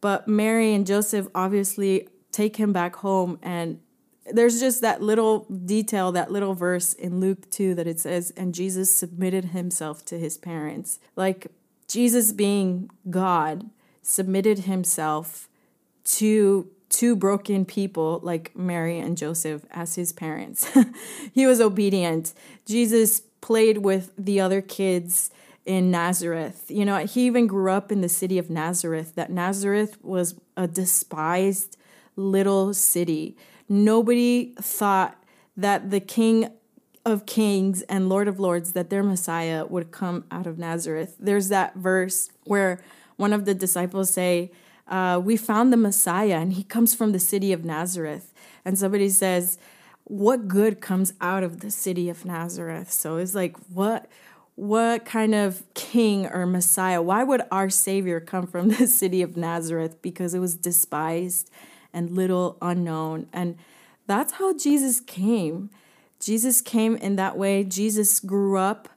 But 0.00 0.28
Mary 0.28 0.74
and 0.74 0.86
Joseph 0.86 1.28
obviously 1.34 2.08
take 2.32 2.56
him 2.56 2.72
back 2.72 2.96
home 2.96 3.38
and 3.42 3.80
there's 4.26 4.60
just 4.60 4.80
that 4.80 5.02
little 5.02 5.40
detail, 5.44 6.12
that 6.12 6.30
little 6.30 6.54
verse 6.54 6.94
in 6.94 7.20
Luke 7.20 7.50
2 7.50 7.74
that 7.74 7.86
it 7.86 8.00
says, 8.00 8.32
and 8.36 8.54
Jesus 8.54 8.94
submitted 8.94 9.46
himself 9.46 10.04
to 10.06 10.18
his 10.18 10.38
parents. 10.38 10.98
Like 11.14 11.48
Jesus 11.88 12.32
being 12.32 12.90
God 13.10 13.68
submitted 14.02 14.60
himself 14.60 15.48
to 16.04 16.70
two 16.88 17.16
broken 17.16 17.64
people 17.64 18.20
like 18.22 18.54
Mary 18.56 18.98
and 18.98 19.16
Joseph 19.16 19.64
as 19.70 19.96
his 19.96 20.12
parents. 20.12 20.70
he 21.32 21.46
was 21.46 21.60
obedient. 21.60 22.32
Jesus 22.66 23.22
played 23.40 23.78
with 23.78 24.12
the 24.16 24.40
other 24.40 24.62
kids 24.62 25.30
in 25.66 25.90
Nazareth. 25.90 26.66
You 26.68 26.84
know, 26.84 26.98
he 26.98 27.26
even 27.26 27.46
grew 27.46 27.72
up 27.72 27.90
in 27.90 28.00
the 28.00 28.08
city 28.08 28.38
of 28.38 28.50
Nazareth, 28.50 29.14
that 29.16 29.30
Nazareth 29.30 30.02
was 30.02 30.34
a 30.56 30.68
despised 30.68 31.76
little 32.16 32.72
city 32.72 33.36
nobody 33.68 34.54
thought 34.60 35.22
that 35.56 35.90
the 35.90 36.00
King 36.00 36.50
of 37.04 37.26
Kings 37.26 37.82
and 37.82 38.08
Lord 38.08 38.28
of 38.28 38.40
Lords, 38.40 38.72
that 38.72 38.90
their 38.90 39.02
Messiah 39.02 39.66
would 39.66 39.90
come 39.90 40.24
out 40.30 40.46
of 40.46 40.58
Nazareth. 40.58 41.16
There's 41.18 41.48
that 41.48 41.74
verse 41.76 42.30
where 42.44 42.80
one 43.16 43.32
of 43.32 43.44
the 43.44 43.54
disciples 43.54 44.10
say, 44.10 44.50
uh, 44.88 45.20
"We 45.22 45.36
found 45.36 45.72
the 45.72 45.76
Messiah, 45.76 46.38
and 46.38 46.54
he 46.54 46.62
comes 46.62 46.94
from 46.94 47.12
the 47.12 47.18
city 47.18 47.52
of 47.52 47.64
Nazareth." 47.64 48.32
And 48.64 48.78
somebody 48.78 49.10
says, 49.10 49.58
"What 50.04 50.48
good 50.48 50.80
comes 50.80 51.12
out 51.20 51.42
of 51.42 51.60
the 51.60 51.70
city 51.70 52.08
of 52.08 52.24
Nazareth?" 52.24 52.90
So 52.92 53.16
it's 53.18 53.34
like, 53.34 53.56
what? 53.68 54.06
What 54.56 55.04
kind 55.04 55.34
of 55.34 55.64
king 55.74 56.26
or 56.26 56.46
Messiah? 56.46 57.02
Why 57.02 57.24
would 57.24 57.42
our 57.50 57.68
Savior 57.68 58.20
come 58.20 58.46
from 58.46 58.68
the 58.78 58.86
city 58.86 59.20
of 59.20 59.36
Nazareth? 59.36 60.00
Because 60.00 60.32
it 60.32 60.38
was 60.38 60.56
despised 60.56 61.50
and 61.94 62.10
little 62.10 62.58
unknown. 62.60 63.28
And 63.32 63.56
that's 64.06 64.34
how 64.34 64.54
Jesus 64.54 65.00
came. 65.00 65.70
Jesus 66.20 66.60
came 66.60 66.96
in 66.96 67.16
that 67.16 67.38
way. 67.38 67.64
Jesus 67.64 68.20
grew 68.20 68.58
up 68.58 68.88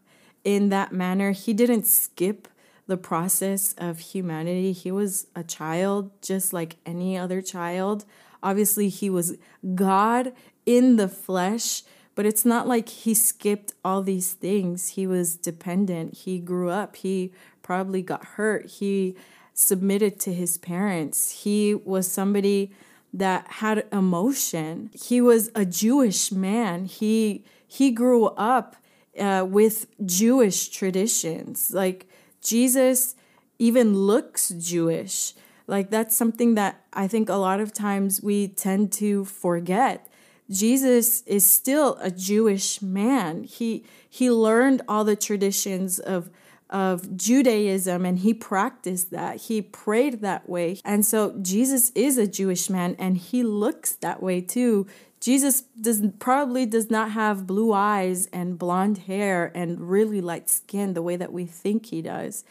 in 0.43 0.69
that 0.69 0.91
manner. 0.91 1.31
He 1.31 1.53
didn't 1.53 1.85
skip 1.85 2.47
the 2.87 2.97
process 2.97 3.73
of 3.77 3.99
humanity. 3.99 4.71
He 4.71 4.91
was 4.91 5.27
a 5.35 5.43
child 5.43 6.09
just 6.21 6.53
like 6.53 6.77
any 6.85 7.17
other 7.17 7.41
child. 7.41 8.05
Obviously, 8.41 8.89
he 8.89 9.09
was 9.09 9.35
God 9.75 10.31
in 10.65 10.95
the 10.95 11.07
flesh, 11.07 11.83
but 12.15 12.25
it's 12.25 12.45
not 12.45 12.67
like 12.67 12.89
he 12.89 13.13
skipped 13.13 13.73
all 13.83 14.01
these 14.01 14.33
things. 14.33 14.89
He 14.89 15.05
was 15.05 15.35
dependent. 15.35 16.13
He 16.19 16.39
grew 16.39 16.69
up. 16.69 16.95
He 16.95 17.33
probably 17.61 18.01
got 18.01 18.23
hurt. 18.23 18.65
He 18.67 19.15
submitted 19.53 20.19
to 20.21 20.33
his 20.33 20.57
parents. 20.57 21.43
He 21.43 21.73
was 21.73 22.09
somebody 22.09 22.71
that 23.13 23.47
had 23.47 23.85
emotion. 23.91 24.89
He 24.93 25.21
was 25.21 25.49
a 25.55 25.65
Jewish 25.65 26.31
man. 26.31 26.85
He 26.85 27.43
he 27.67 27.91
grew 27.91 28.25
up 28.25 28.75
uh, 29.19 29.45
with 29.47 29.87
Jewish 30.05 30.69
traditions. 30.69 31.71
Like 31.73 32.07
Jesus 32.41 33.15
even 33.59 33.93
looks 33.95 34.49
Jewish. 34.49 35.33
Like 35.67 35.89
that's 35.89 36.15
something 36.15 36.55
that 36.55 36.83
I 36.93 37.07
think 37.07 37.29
a 37.29 37.35
lot 37.35 37.59
of 37.59 37.73
times 37.73 38.21
we 38.21 38.47
tend 38.47 38.91
to 38.93 39.25
forget. 39.25 40.07
Jesus 40.49 41.21
is 41.23 41.45
still 41.45 41.97
a 41.99 42.09
Jewish 42.09 42.81
man. 42.81 43.43
He 43.43 43.83
he 44.09 44.31
learned 44.31 44.81
all 44.87 45.03
the 45.03 45.15
traditions 45.15 45.99
of 45.99 46.29
of 46.69 47.15
Judaism 47.15 48.05
and 48.05 48.19
he 48.19 48.33
practiced 48.33 49.11
that. 49.11 49.41
He 49.41 49.61
prayed 49.61 50.21
that 50.21 50.49
way. 50.49 50.79
And 50.83 51.05
so 51.05 51.37
Jesus 51.41 51.91
is 51.95 52.17
a 52.17 52.27
Jewish 52.27 52.69
man 52.69 52.95
and 52.99 53.17
he 53.17 53.43
looks 53.43 53.93
that 53.93 54.21
way 54.21 54.41
too. 54.41 54.87
Jesus 55.19 55.61
does 55.79 56.01
probably 56.19 56.65
does 56.65 56.91
not 56.91 57.11
have 57.11 57.47
blue 57.47 57.73
eyes 57.73 58.27
and 58.27 58.59
blonde 58.59 58.99
hair 58.99 59.51
and 59.55 59.89
really 59.89 60.21
light 60.21 60.49
skin 60.49 60.93
the 60.93 61.01
way 61.01 61.15
that 61.15 61.33
we 61.33 61.45
think 61.45 61.87
he 61.87 62.01
does. 62.01 62.43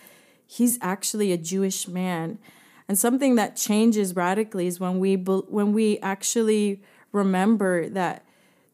He's 0.47 0.79
actually 0.81 1.33
a 1.33 1.39
Jewish 1.39 1.87
man. 1.87 2.39
And 2.89 2.99
something 2.99 3.35
that 3.37 3.57
changes 3.57 4.15
radically 4.15 4.67
is 4.67 4.81
when 4.81 4.99
we 4.99 5.15
when 5.15 5.73
we 5.73 5.99
actually 5.99 6.83
remember 7.13 7.89
that 7.89 8.26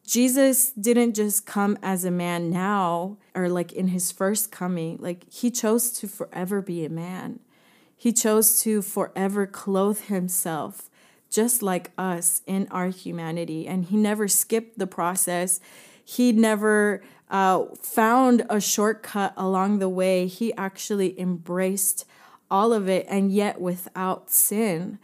Jesus 0.07 0.71
didn't 0.73 1.15
just 1.15 1.47
come 1.47 1.79
as 1.83 2.05
a 2.05 2.11
man 2.11 2.51
now 2.51 3.17
or 3.35 3.49
like 3.49 3.73
in 3.73 3.89
his 3.89 4.11
first 4.11 4.51
coming, 4.51 4.99
like 5.01 5.31
he 5.33 5.51
chose 5.51 5.93
to 5.93 6.09
forever 6.09 6.61
be 6.61 6.85
a 6.85 6.91
man. 6.91 7.41
He 7.97 8.13
chose 8.13 8.61
to 8.63 8.83
forever 8.83 9.47
clothe 9.47 10.03
himself 10.03 10.91
just 11.33 11.63
like 11.63 11.91
us 11.97 12.43
in 12.47 12.69
our 12.71 12.89
humanity. 12.89 13.67
And 13.67 13.87
he 13.87 13.97
never 13.97 14.29
skipped 14.29 14.79
the 14.79 14.87
process. 14.87 15.61
He 16.05 16.31
never 16.31 17.03
uh, 17.31 17.65
found 17.81 18.45
a 18.51 18.61
shortcut 18.61 19.33
along 19.37 19.79
the 19.79 19.89
way. 19.89 20.27
He 20.27 20.53
actually 20.55 21.19
embraced 21.19 22.05
all 22.51 22.73
of 22.73 22.89
it 22.89 23.07
and 23.09 23.33
yet 23.33 23.61
without 23.61 24.31
sin. 24.31 24.99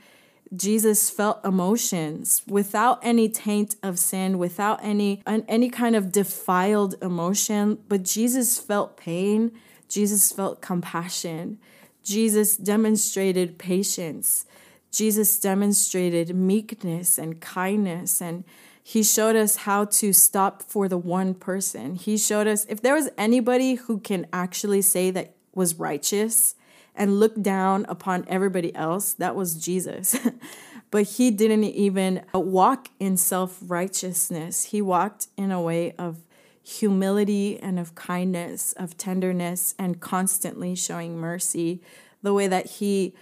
Jesus 0.57 1.11
felt 1.11 1.45
emotions 1.45 2.43
without 2.47 2.99
any 3.03 3.29
taint 3.29 3.77
of 3.83 3.99
sin, 3.99 4.39
without 4.39 4.83
any 4.83 5.23
any 5.27 5.69
kind 5.69 5.95
of 5.95 6.11
defiled 6.11 6.95
emotion, 7.03 7.79
but 7.89 8.03
Jesus 8.03 8.59
felt 8.59 8.97
pain, 8.97 9.53
Jesus 9.89 10.33
felt 10.33 10.61
compassion. 10.61 11.59
Jesus 12.03 12.57
demonstrated 12.57 13.59
patience. 13.59 14.47
Jesus 14.91 15.39
demonstrated 15.39 16.35
meekness 16.35 17.19
and 17.19 17.41
kindness 17.41 18.23
and 18.23 18.45
he 18.89 19.03
showed 19.03 19.37
us 19.37 19.57
how 19.57 19.85
to 19.85 20.15
stop 20.15 20.63
for 20.63 20.89
the 20.89 20.97
one 20.97 21.35
person. 21.35 21.95
He 21.95 22.17
showed 22.17 22.47
us 22.47 22.65
if 22.71 22.81
there 22.81 22.95
was 22.95 23.11
anybody 23.19 23.75
who 23.75 23.99
can 23.99 24.27
actually 24.33 24.81
say 24.81 25.11
that 25.11 25.35
was 25.55 25.75
righteous, 25.75 26.55
and 26.99 27.19
look 27.19 27.41
down 27.41 27.87
upon 27.89 28.27
everybody 28.29 28.75
else, 28.75 29.15
that 29.15 29.35
was 29.35 29.55
Jesus. 29.55 30.17
but 30.91 31.05
he 31.05 31.31
didn't 31.31 31.65
even 31.65 32.23
walk 32.35 32.89
in 32.99 33.17
self 33.17 33.59
righteousness. 33.63 34.65
He 34.65 34.83
walked 34.83 35.29
in 35.37 35.51
a 35.51 35.63
way 35.63 35.93
of 35.93 36.25
humility 36.63 37.59
and 37.59 37.79
of 37.79 37.95
kindness, 37.95 38.75
of 38.75 38.99
tenderness, 38.99 39.75
and 39.79 40.01
constantly 40.01 40.75
showing 40.75 41.17
mercy. 41.17 41.81
The 42.23 42.35
way 42.35 42.49
that 42.49 42.67
he 42.67 43.15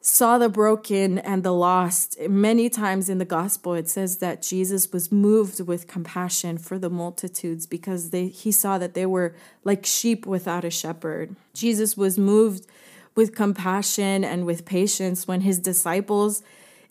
saw 0.00 0.38
the 0.38 0.48
broken 0.48 1.18
and 1.18 1.42
the 1.42 1.52
lost. 1.52 2.18
Many 2.28 2.70
times 2.70 3.08
in 3.08 3.18
the 3.18 3.24
gospel, 3.24 3.74
it 3.74 3.88
says 3.88 4.18
that 4.18 4.42
Jesus 4.42 4.92
was 4.92 5.10
moved 5.10 5.60
with 5.60 5.88
compassion 5.88 6.56
for 6.56 6.78
the 6.78 6.90
multitudes 6.90 7.66
because 7.66 8.10
they, 8.10 8.28
he 8.28 8.52
saw 8.52 8.78
that 8.78 8.94
they 8.94 9.06
were 9.06 9.34
like 9.64 9.84
sheep 9.84 10.24
without 10.24 10.64
a 10.64 10.70
shepherd. 10.70 11.34
Jesus 11.52 11.96
was 11.96 12.16
moved 12.16 12.66
with 13.18 13.34
compassion 13.34 14.22
and 14.22 14.46
with 14.46 14.64
patience 14.64 15.26
when 15.26 15.40
his 15.40 15.58
disciples, 15.58 16.40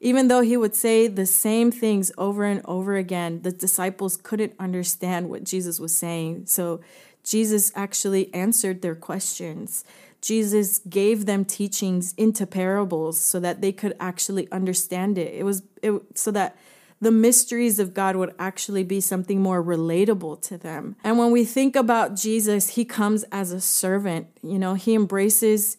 even 0.02 0.28
though 0.28 0.42
he 0.42 0.58
would 0.58 0.76
say 0.76 1.08
the 1.08 1.26
same 1.26 1.72
things 1.72 2.12
over 2.18 2.44
and 2.44 2.62
over 2.66 2.98
again, 2.98 3.42
the 3.44 3.52
disciples 3.54 4.18
couldn't 4.18 4.52
understand 4.60 5.30
what 5.30 5.46
Jesus 5.46 5.80
was 5.80 5.96
saying. 5.96 6.46
So 6.46 6.82
Jesus 7.24 7.72
actually 7.76 8.30
answered 8.34 8.82
their 8.82 8.94
questions. 8.94 9.86
Jesus 10.20 10.80
gave 10.80 11.28
them 11.28 11.46
teachings 11.46 12.14
into 12.18 12.46
parables 12.46 13.18
so 13.18 13.40
that 13.40 13.62
they 13.62 13.72
could 13.72 13.96
actually 13.98 14.52
understand 14.52 15.18
it. 15.18 15.34
It 15.34 15.44
was 15.44 15.64
it, 15.82 15.94
so 16.16 16.32
that 16.32 16.58
the 17.00 17.12
mysteries 17.12 17.80
of 17.80 17.94
God 17.94 18.18
would 18.18 18.36
actually 18.38 18.84
be 18.84 19.00
something 19.00 19.42
more 19.42 19.64
relatable 19.64 20.42
to 20.42 20.58
them. 20.58 20.98
And 21.06 21.18
when 21.18 21.32
we 21.32 21.46
think 21.46 21.78
about 21.78 22.18
Jesus, 22.18 22.72
he 22.72 22.84
comes 22.84 23.24
as 23.32 23.54
a 23.54 23.62
servant. 23.62 24.28
You 24.44 24.60
know, 24.60 24.74
he 24.74 24.94
embraces 24.94 25.78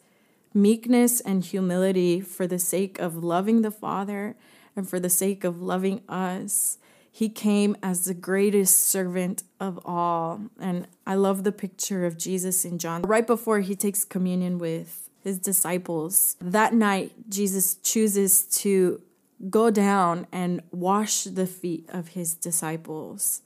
meekness 0.63 1.21
and 1.21 1.45
humility 1.45 2.21
for 2.21 2.47
the 2.47 2.59
sake 2.59 2.99
of 2.99 3.23
loving 3.23 3.63
the 3.63 3.71
Father 3.71 4.37
and 4.77 4.89
for 4.89 5.01
the 5.01 5.11
sake 5.11 5.45
of 5.45 5.63
loving 5.63 6.03
us. 6.09 6.79
He 7.11 7.29
came 7.29 7.77
as 7.83 8.05
the 8.05 8.15
greatest 8.15 8.79
servant 8.79 9.43
of 9.59 9.81
all. 9.85 10.43
And 10.61 10.87
I 11.07 11.15
love 11.15 11.45
the 11.45 11.53
picture 11.53 12.07
of 12.07 12.19
Jesus 12.19 12.65
in 12.65 12.79
John 12.79 13.03
right 13.03 13.27
before 13.27 13.61
he 13.61 13.75
takes 13.75 14.05
communion 14.05 14.59
with 14.59 15.09
his 15.23 15.39
disciples. 15.39 16.37
That 16.41 16.75
night, 16.75 17.13
Jesus 17.29 17.75
chooses 17.77 18.43
to 18.63 19.03
go 19.51 19.71
down 19.71 20.27
and 20.33 20.63
wash 20.71 21.25
the 21.25 21.47
feet 21.47 21.89
of 21.89 22.09
his 22.09 22.35
disciples 22.35 23.43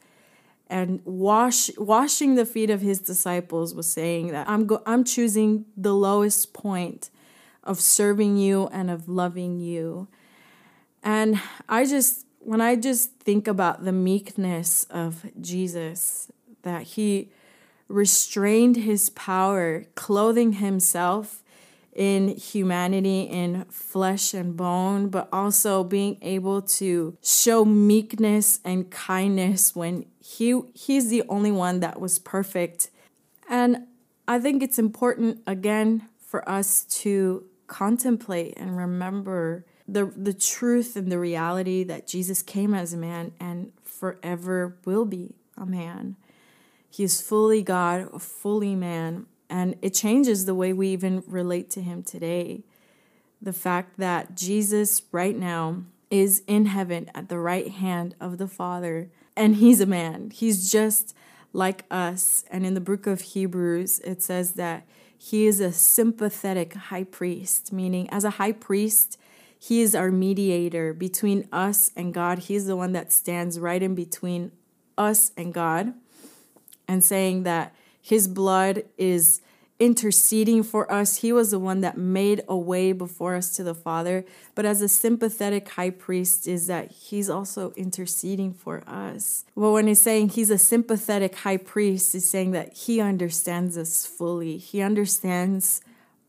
and 0.72 1.02
wash 1.04 1.70
washing 1.76 2.34
the 2.34 2.46
feet 2.46 2.70
of 2.70 2.80
his 2.80 2.98
disciples 2.98 3.74
was 3.74 3.92
saying 3.92 4.28
that 4.28 4.48
I'm 4.48 4.66
go, 4.66 4.82
I'm 4.86 5.04
choosing 5.04 5.66
the 5.76 5.94
lowest 5.94 6.54
point 6.54 7.10
of 7.62 7.78
serving 7.78 8.38
you 8.38 8.68
and 8.72 8.90
of 8.90 9.06
loving 9.06 9.60
you. 9.60 10.08
And 11.02 11.38
I 11.68 11.84
just 11.84 12.26
when 12.38 12.62
I 12.62 12.76
just 12.76 13.20
think 13.20 13.46
about 13.46 13.84
the 13.84 13.92
meekness 13.92 14.84
of 14.84 15.26
Jesus 15.38 16.32
that 16.62 16.82
he 16.82 17.30
restrained 17.86 18.76
his 18.76 19.10
power, 19.10 19.84
clothing 19.94 20.54
himself 20.54 21.41
in 21.92 22.28
humanity, 22.28 23.22
in 23.22 23.64
flesh 23.66 24.32
and 24.32 24.56
bone, 24.56 25.08
but 25.08 25.28
also 25.32 25.84
being 25.84 26.18
able 26.22 26.62
to 26.62 27.16
show 27.22 27.64
meekness 27.64 28.60
and 28.64 28.90
kindness 28.90 29.76
when 29.76 30.06
he 30.18 30.60
he's 30.74 31.10
the 31.10 31.22
only 31.28 31.50
one 31.50 31.80
that 31.80 32.00
was 32.00 32.18
perfect. 32.18 32.90
And 33.48 33.86
I 34.26 34.38
think 34.38 34.62
it's 34.62 34.78
important 34.78 35.42
again 35.46 36.08
for 36.18 36.48
us 36.48 36.84
to 37.02 37.44
contemplate 37.66 38.54
and 38.56 38.76
remember 38.76 39.66
the 39.86 40.06
the 40.16 40.32
truth 40.32 40.96
and 40.96 41.12
the 41.12 41.18
reality 41.18 41.84
that 41.84 42.06
Jesus 42.06 42.42
came 42.42 42.74
as 42.74 42.92
a 42.92 42.96
man 42.96 43.32
and 43.38 43.72
forever 43.82 44.78
will 44.86 45.04
be 45.04 45.34
a 45.56 45.66
man. 45.66 46.16
He 46.88 47.04
is 47.04 47.20
fully 47.20 47.62
God, 47.62 48.20
fully 48.20 48.74
man, 48.74 49.26
and 49.52 49.76
it 49.82 49.92
changes 49.92 50.46
the 50.46 50.54
way 50.54 50.72
we 50.72 50.88
even 50.88 51.22
relate 51.26 51.68
to 51.70 51.82
him 51.82 52.02
today. 52.02 52.64
The 53.40 53.52
fact 53.52 53.98
that 53.98 54.34
Jesus 54.34 55.02
right 55.12 55.36
now 55.36 55.82
is 56.10 56.42
in 56.46 56.66
heaven 56.66 57.10
at 57.14 57.28
the 57.28 57.38
right 57.38 57.68
hand 57.68 58.14
of 58.18 58.38
the 58.38 58.48
Father, 58.48 59.10
and 59.36 59.56
he's 59.56 59.82
a 59.82 59.86
man. 59.86 60.30
He's 60.30 60.72
just 60.72 61.14
like 61.52 61.84
us. 61.90 62.46
And 62.50 62.64
in 62.64 62.72
the 62.72 62.80
book 62.80 63.06
of 63.06 63.20
Hebrews, 63.20 64.00
it 64.00 64.22
says 64.22 64.54
that 64.54 64.86
he 65.18 65.46
is 65.46 65.60
a 65.60 65.70
sympathetic 65.70 66.72
high 66.72 67.04
priest, 67.04 67.74
meaning, 67.74 68.08
as 68.08 68.24
a 68.24 68.30
high 68.30 68.52
priest, 68.52 69.18
he 69.58 69.82
is 69.82 69.94
our 69.94 70.10
mediator 70.10 70.94
between 70.94 71.46
us 71.52 71.90
and 71.94 72.14
God. 72.14 72.38
He's 72.40 72.66
the 72.66 72.74
one 72.74 72.92
that 72.92 73.12
stands 73.12 73.60
right 73.60 73.82
in 73.82 73.94
between 73.94 74.50
us 74.96 75.30
and 75.36 75.52
God 75.52 75.92
and 76.88 77.04
saying 77.04 77.42
that 77.42 77.74
his 78.02 78.28
blood 78.28 78.84
is 78.98 79.40
interceding 79.78 80.62
for 80.62 80.90
us. 80.92 81.16
He 81.16 81.32
was 81.32 81.50
the 81.50 81.58
one 81.58 81.80
that 81.80 81.96
made 81.96 82.42
a 82.48 82.56
way 82.56 82.92
before 82.92 83.34
us 83.34 83.54
to 83.56 83.64
the 83.64 83.74
Father. 83.74 84.24
But 84.54 84.64
as 84.64 84.80
a 84.80 84.88
sympathetic 84.88 85.68
high 85.70 85.90
priest, 85.90 86.46
is 86.46 86.68
that 86.68 86.92
he's 86.92 87.28
also 87.28 87.72
interceding 87.72 88.54
for 88.54 88.84
us. 88.86 89.44
Well, 89.56 89.72
when 89.72 89.88
he's 89.88 90.00
saying 90.00 90.30
he's 90.30 90.50
a 90.50 90.58
sympathetic 90.58 91.34
high 91.36 91.56
priest, 91.56 92.12
he's 92.12 92.28
saying 92.30 92.52
that 92.52 92.74
he 92.74 93.00
understands 93.00 93.76
us 93.76 94.06
fully. 94.06 94.56
He 94.56 94.82
understands 94.82 95.80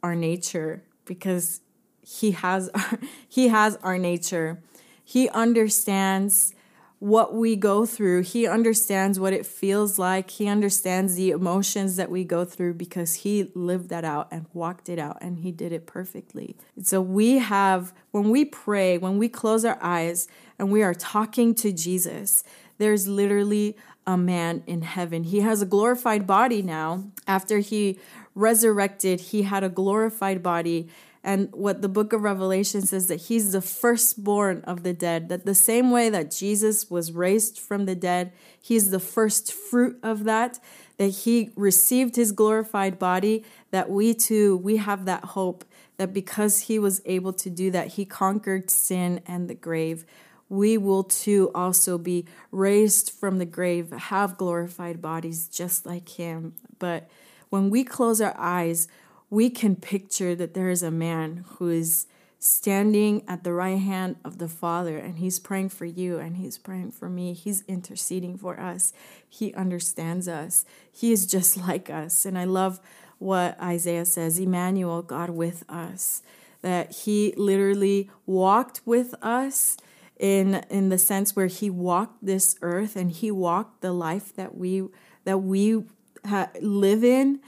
our 0.02 0.16
nature 0.16 0.84
because 1.06 1.62
he 2.02 2.32
has 2.32 2.70
our, 2.70 3.00
he 3.30 3.50
has 3.50 3.78
our 3.84 3.98
nature. 3.98 4.62
He 5.04 5.30
understands 5.30 6.56
what 7.04 7.36
we 7.36 7.54
go 7.54 7.86
through. 7.86 8.22
He 8.22 8.48
understands 8.48 9.20
what 9.20 9.34
it 9.34 9.46
feels 9.46 10.00
like. 10.00 10.30
He 10.30 10.48
understands 10.48 11.16
the 11.16 11.32
emotions 11.32 11.98
that 11.98 12.10
we 12.10 12.24
go 12.24 12.46
through 12.46 12.76
because 12.76 13.16
he 13.16 13.52
lived 13.54 13.90
that 13.90 14.06
out 14.06 14.30
and 14.32 14.46
walked 14.54 14.88
it 14.88 14.98
out 14.98 15.18
and 15.20 15.40
he 15.40 15.52
did 15.52 15.74
it 15.74 15.86
perfectly. 15.86 16.56
So 16.82 17.02
we 17.02 17.40
have, 17.40 17.92
when 18.12 18.30
we 18.30 18.46
pray, 18.46 18.98
when 18.98 19.18
we 19.18 19.28
close 19.28 19.66
our 19.66 19.78
eyes 19.82 20.30
and 20.58 20.72
we 20.72 20.82
are 20.82 20.94
talking 20.94 21.54
to 21.56 21.74
Jesus, 21.74 22.42
there's 22.78 23.06
literally 23.06 23.76
a 24.08 24.16
man 24.16 24.64
in 24.66 24.84
heaven. 24.84 25.26
He 25.26 25.42
has 25.42 25.62
a 25.62 25.66
glorified 25.66 26.26
body 26.26 26.62
now. 26.62 27.04
After 27.28 27.58
he 27.58 28.00
resurrected, 28.34 29.20
he 29.20 29.42
had 29.42 29.62
a 29.62 29.70
glorified 29.70 30.42
body 30.42 30.88
and 31.24 31.50
what 31.54 31.82
the 31.82 31.90
book 31.90 32.12
of 32.12 32.22
Revelation 32.22 32.82
says 32.82 33.08
that 33.08 33.22
he's 33.22 33.54
the 33.54 33.62
firstborn 33.62 34.62
of 34.66 34.84
the 34.84 34.94
dead, 34.94 35.30
that 35.30 35.46
the 35.46 35.56
same 35.56 35.90
way 35.90 36.10
that 36.10 36.32
Jesus 36.32 36.90
was 36.92 37.14
raised 37.14 37.58
from 37.58 37.86
the 37.86 37.96
dead, 37.96 38.34
he's 38.60 38.92
the 38.92 39.00
first 39.00 39.54
fruit 39.54 39.98
of 40.04 40.26
that, 40.26 40.60
that 40.98 41.08
he 41.08 41.52
received 41.56 42.18
his 42.18 42.34
glorified 42.34 43.00
body, 43.00 43.46
that 43.72 43.90
we 43.90 44.14
too, 44.14 44.58
we 44.58 44.78
have 44.78 45.06
that 45.06 45.24
hope 45.24 45.64
that 45.98 46.14
because 46.14 46.62
he 46.62 46.78
was 46.78 47.02
able 47.06 47.32
to 47.32 47.50
do 47.50 47.72
that, 47.72 47.90
he 47.90 48.04
conquered 48.04 48.70
sin 48.70 49.22
and 49.26 49.50
the 49.50 49.56
grave. 49.56 50.06
We 50.50 50.78
will 50.78 51.06
too 51.06 51.52
also 51.56 51.98
be 51.98 52.26
raised 52.52 53.12
from 53.12 53.38
the 53.38 53.46
grave, 53.46 53.92
have 53.92 54.38
glorified 54.38 55.02
bodies 55.02 55.48
just 55.48 55.86
like 55.86 56.10
him. 56.10 56.56
But 56.80 57.10
when 57.50 57.70
we 57.70 57.84
close 57.84 58.20
our 58.20 58.36
eyes, 58.38 58.88
we 59.34 59.50
can 59.50 59.76
picture 59.76 60.36
that 60.36 60.54
there 60.54 60.70
is 60.70 60.84
a 60.84 60.92
man 60.92 61.44
who 61.54 61.68
is 61.68 62.06
standing 62.38 63.24
at 63.28 63.44
the 63.44 63.52
right 63.52 63.80
hand 63.80 64.16
of 64.24 64.38
the 64.38 64.48
Father 64.48 65.00
and 65.00 65.18
he's 65.18 65.40
praying 65.40 65.70
for 65.70 65.86
you 65.86 66.20
and 66.20 66.38
he's 66.38 66.60
praying 66.60 66.92
for 66.92 67.10
me. 67.10 67.34
He's 67.34 67.64
interceding 67.68 68.38
for 68.38 68.60
us. 68.60 68.94
He 69.28 69.52
understands 69.56 70.28
us. 70.28 70.66
He 70.92 71.12
is 71.12 71.26
just 71.26 71.58
like 71.58 71.90
us. 71.90 72.28
And 72.28 72.38
I 72.38 72.44
love 72.44 72.80
what 73.18 73.60
Isaiah 73.60 74.06
says 74.06 74.38
Emmanuel, 74.38 75.02
God 75.02 75.32
with 75.32 75.64
us. 75.68 76.22
that 76.62 76.92
he 76.92 77.34
literally 77.36 78.10
walked 78.26 78.82
with 78.86 79.16
us 79.22 79.78
in 80.18 80.64
in 80.70 80.90
the 80.90 80.98
sense 80.98 81.36
where 81.36 81.48
he 81.48 81.70
walked 81.70 82.24
this 82.24 82.56
earth 82.62 82.96
and 82.96 83.12
he 83.12 83.32
walked 83.32 83.82
the 83.82 83.92
life 83.92 84.34
that 84.36 84.56
we 84.56 84.88
that 85.26 85.40
we 85.40 85.84
ha- 86.26 86.52
live 86.62 87.04
in 87.04 87.40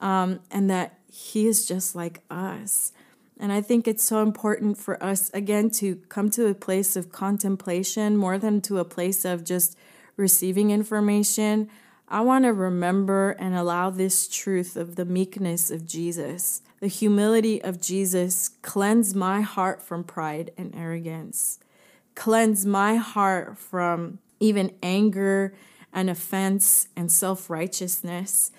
um, 0.00 0.40
and 0.50 0.70
that 0.70 0.98
he 1.12 1.46
is 1.46 1.66
just 1.66 1.94
like 1.94 2.22
us 2.30 2.92
and 3.38 3.52
i 3.52 3.60
think 3.60 3.86
it's 3.86 4.02
so 4.02 4.22
important 4.22 4.78
for 4.78 5.02
us 5.02 5.30
again 5.30 5.70
to 5.70 5.96
come 6.08 6.30
to 6.30 6.46
a 6.46 6.54
place 6.54 6.96
of 6.96 7.12
contemplation 7.12 8.16
more 8.16 8.38
than 8.38 8.60
to 8.60 8.78
a 8.78 8.84
place 8.84 9.24
of 9.24 9.44
just 9.44 9.76
receiving 10.16 10.70
information 10.70 11.68
I 12.12 12.20
want 12.20 12.44
to 12.44 12.52
remember 12.52 13.30
and 13.38 13.54
allow 13.54 13.88
this 13.88 14.28
truth 14.28 14.76
of 14.76 14.96
the 14.96 15.06
meekness 15.06 15.70
of 15.70 15.86
Jesus, 15.86 16.60
the 16.78 16.86
humility 16.86 17.64
of 17.64 17.80
Jesus, 17.80 18.50
cleanse 18.60 19.14
my 19.14 19.40
heart 19.40 19.80
from 19.80 20.04
pride 20.04 20.50
and 20.58 20.74
arrogance. 20.76 21.58
Cleanse 22.14 22.66
my 22.66 22.96
heart 22.96 23.56
from 23.56 24.18
even 24.40 24.74
anger 24.82 25.54
and 25.90 26.10
offense 26.10 26.88
and 26.94 27.10
self 27.10 27.48
righteousness. 27.48 28.50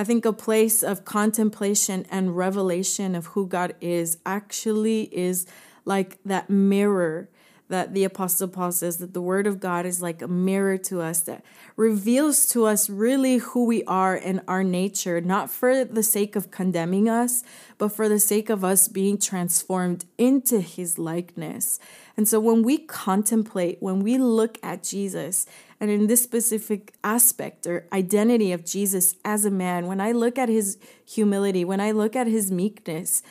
I 0.00 0.04
think 0.04 0.24
a 0.24 0.32
place 0.32 0.82
of 0.82 1.04
contemplation 1.04 2.06
and 2.10 2.34
revelation 2.34 3.14
of 3.14 3.26
who 3.26 3.46
God 3.46 3.74
is 3.82 4.16
actually 4.24 5.14
is 5.14 5.46
like 5.84 6.18
that 6.24 6.48
mirror 6.48 7.28
that 7.68 7.92
the 7.92 8.04
Apostle 8.04 8.48
Paul 8.48 8.72
says 8.72 8.96
that 8.96 9.12
the 9.12 9.20
Word 9.20 9.46
of 9.46 9.60
God 9.60 9.84
is 9.84 10.00
like 10.00 10.22
a 10.22 10.26
mirror 10.26 10.78
to 10.78 11.02
us 11.02 11.20
that 11.20 11.44
reveals 11.76 12.46
to 12.48 12.64
us 12.64 12.88
really 12.88 13.36
who 13.36 13.66
we 13.66 13.84
are 13.84 14.16
in 14.16 14.40
our 14.48 14.64
nature, 14.64 15.20
not 15.20 15.50
for 15.50 15.84
the 15.84 16.02
sake 16.02 16.34
of 16.34 16.50
condemning 16.50 17.06
us, 17.06 17.44
but 17.76 17.90
for 17.90 18.08
the 18.08 18.18
sake 18.18 18.48
of 18.48 18.64
us 18.64 18.88
being 18.88 19.18
transformed 19.18 20.06
into 20.16 20.60
His 20.60 20.98
likeness. 20.98 21.78
And 22.20 22.28
so 22.28 22.38
when 22.38 22.62
we 22.62 22.76
contemplate, 22.76 23.78
when 23.80 24.00
we 24.00 24.18
look 24.18 24.58
at 24.62 24.82
Jesus, 24.82 25.46
and 25.80 25.90
in 25.90 26.06
this 26.06 26.22
specific 26.22 26.92
aspect 27.02 27.66
or 27.66 27.86
identity 27.94 28.52
of 28.52 28.62
Jesus 28.62 29.14
as 29.24 29.46
a 29.46 29.50
man, 29.50 29.86
when 29.86 30.02
I 30.02 30.12
look 30.12 30.36
at 30.36 30.50
His 30.50 30.76
humility, 31.06 31.64
when 31.64 31.80
I 31.80 31.92
look 31.92 32.14
at 32.14 32.26
His 32.26 32.52
meekness, 32.52 33.22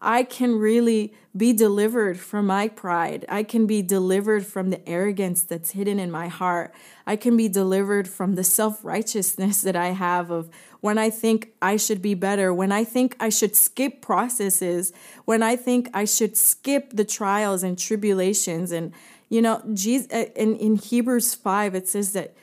I 0.00 0.22
can 0.22 0.58
really 0.58 1.12
be 1.36 1.52
delivered 1.52 2.18
from 2.18 2.46
my 2.46 2.68
pride. 2.68 3.26
I 3.28 3.42
can 3.42 3.66
be 3.66 3.82
delivered 3.82 4.46
from 4.46 4.70
the 4.70 4.88
arrogance 4.88 5.42
that's 5.42 5.72
hidden 5.72 5.98
in 5.98 6.10
my 6.10 6.28
heart. 6.28 6.74
I 7.06 7.16
can 7.16 7.36
be 7.36 7.48
delivered 7.48 8.08
from 8.08 8.34
the 8.34 8.44
self 8.44 8.82
righteousness 8.82 9.60
that 9.60 9.76
I 9.76 9.88
have 9.88 10.30
of 10.30 10.48
when 10.80 10.98
I 10.98 11.10
think 11.10 11.52
I 11.60 11.76
should 11.76 12.00
be 12.00 12.14
better, 12.14 12.54
when 12.54 12.70
I 12.70 12.84
think 12.84 13.16
I 13.18 13.28
should 13.28 13.56
skip 13.56 14.00
processes, 14.00 14.92
when 15.24 15.42
I 15.42 15.56
think 15.56 15.90
I 15.92 16.04
should 16.04 16.36
skip 16.36 16.90
the 16.92 17.04
trials 17.04 17.62
and 17.62 17.78
tribulations. 17.78 18.70
And, 18.70 18.92
you 19.28 19.42
know, 19.42 19.62
Jesus, 19.74 20.10
uh, 20.12 20.26
in, 20.36 20.56
in 20.56 20.76
Hebrews 20.76 21.34
5, 21.34 21.74
it 21.74 21.88
says 21.88 22.12
that 22.12 22.34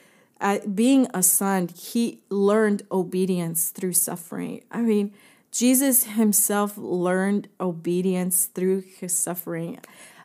uh, 0.41 0.59
being 0.73 1.07
a 1.13 1.23
son, 1.23 1.69
he 1.69 2.19
learned 2.29 2.83
obedience 2.91 3.69
through 3.69 3.93
suffering. 3.93 4.63
I 4.69 4.81
mean, 4.81 5.13
Jesus 5.51 6.03
himself 6.03 6.77
learned 6.77 7.47
obedience 7.61 8.45
through 8.47 8.83
his 8.99 9.17
suffering. 9.17 9.79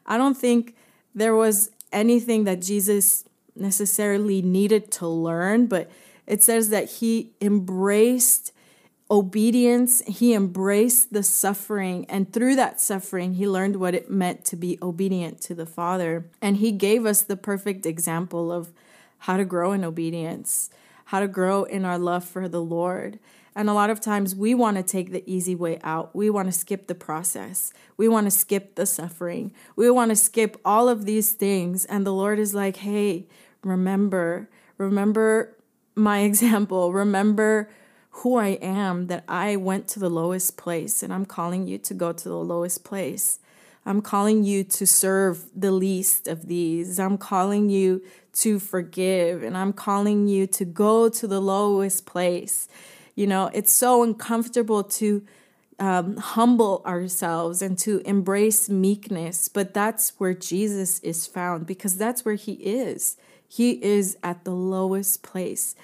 I 0.05 0.19
don't 0.19 0.37
think 0.37 0.75
there 1.15 1.37
was 1.37 1.71
anything 1.93 2.43
that 2.45 2.61
Jesus 2.61 3.25
necessarily 3.55 4.43
needed 4.43 4.91
to 4.91 5.07
learn, 5.07 5.67
but 5.67 5.89
it 6.31 6.45
says 6.45 6.69
that 6.69 6.89
he 6.89 7.33
embraced 7.41 8.53
obedience, 9.11 10.01
he 10.07 10.33
embraced 10.33 11.13
the 11.13 11.25
suffering, 11.25 12.07
and 12.09 12.33
through 12.33 12.55
that 12.55 12.81
suffering, 12.81 13.35
he 13.35 13.49
learned 13.49 13.75
what 13.75 13.97
it 13.97 14.09
meant 14.09 14.45
to 14.45 14.55
be 14.55 14.79
obedient 14.81 15.41
to 15.41 15.57
the 15.57 15.67
Father. 15.67 16.31
And 16.41 16.59
he 16.59 16.71
gave 16.71 17.05
us 17.05 17.23
the 17.23 17.37
perfect 17.37 17.85
example 17.85 18.53
of 18.53 18.73
how 19.19 19.39
to 19.39 19.45
grow 19.45 19.73
in 19.73 19.83
obedience, 19.85 20.71
how 21.07 21.19
to 21.19 21.27
grow 21.27 21.65
in 21.65 21.85
our 21.85 21.99
love 21.99 22.25
for 22.25 22.49
the 22.49 22.63
Lord. 22.63 23.19
And 23.57 23.69
a 23.69 23.75
lot 23.75 23.91
of 23.91 24.01
times 24.01 24.37
we 24.37 24.55
want 24.55 24.77
to 24.77 24.85
take 24.85 25.11
the 25.11 25.29
easy 25.29 25.57
way 25.57 25.81
out. 25.83 26.15
We 26.15 26.31
want 26.31 26.47
to 26.47 26.53
skip 26.53 26.87
the 26.87 26.95
process. 26.95 27.73
We 27.97 28.07
want 28.07 28.29
to 28.29 28.31
skip 28.31 28.77
the 28.77 28.87
suffering. 28.87 29.53
We 29.75 29.91
want 29.91 30.11
to 30.11 30.17
skip 30.17 30.61
all 30.65 30.89
of 30.89 31.07
these 31.07 31.33
things. 31.33 31.85
And 31.87 32.07
the 32.07 32.15
Lord 32.15 32.39
is 32.39 32.55
like, 32.55 32.77
hey, 32.77 33.27
remember, 33.65 34.49
remember 34.79 35.57
my 36.01 36.21
example. 36.31 36.93
Remember 36.93 37.71
who 38.11 38.37
I 38.37 38.59
am, 38.61 39.07
that 39.07 39.25
I 39.29 39.57
went 39.57 39.87
to 39.89 40.01
the 40.01 40.11
lowest 40.11 40.57
place, 40.57 41.03
and 41.03 41.13
I'm 41.13 41.25
calling 41.25 41.67
you 41.67 41.79
to 41.79 41.95
go 41.95 42.13
to 42.13 42.29
the 42.29 42.37
lowest 42.37 42.85
place. 42.85 43.39
I'm 43.87 44.03
calling 44.03 44.45
you 44.45 44.65
to 44.65 44.87
serve 44.87 45.45
the 45.55 45.71
least 45.71 46.29
of 46.29 46.47
these. 46.49 46.99
I'm 46.99 47.17
calling 47.17 47.71
you 47.71 48.03
to 48.35 48.59
forgive, 48.59 49.43
and 49.43 49.57
I'm 49.57 49.73
calling 49.73 50.27
you 50.29 50.47
to 50.49 50.65
go 50.65 51.09
to 51.09 51.27
the 51.27 51.41
lowest 51.41 52.05
place. 52.05 52.69
You 53.15 53.27
know, 53.27 53.51
it's 53.55 53.73
so 53.73 54.03
uncomfortable 54.03 54.83
to 54.85 55.25
um, 55.79 56.17
humble 56.19 56.83
ourselves 56.85 57.63
and 57.63 57.79
to 57.79 58.03
embrace 58.05 58.69
meekness, 58.69 59.49
but 59.49 59.73
that's 59.73 60.13
where 60.19 60.35
Jesus 60.35 61.01
is 61.01 61.27
found 61.27 61.67
because 61.67 61.97
that's 61.97 62.25
where 62.25 62.35
he 62.35 62.53
is. 62.53 63.17
He 63.53 63.83
is 63.83 64.17
at 64.23 64.45
the 64.45 64.53
lowest 64.53 65.23
place. 65.23 65.75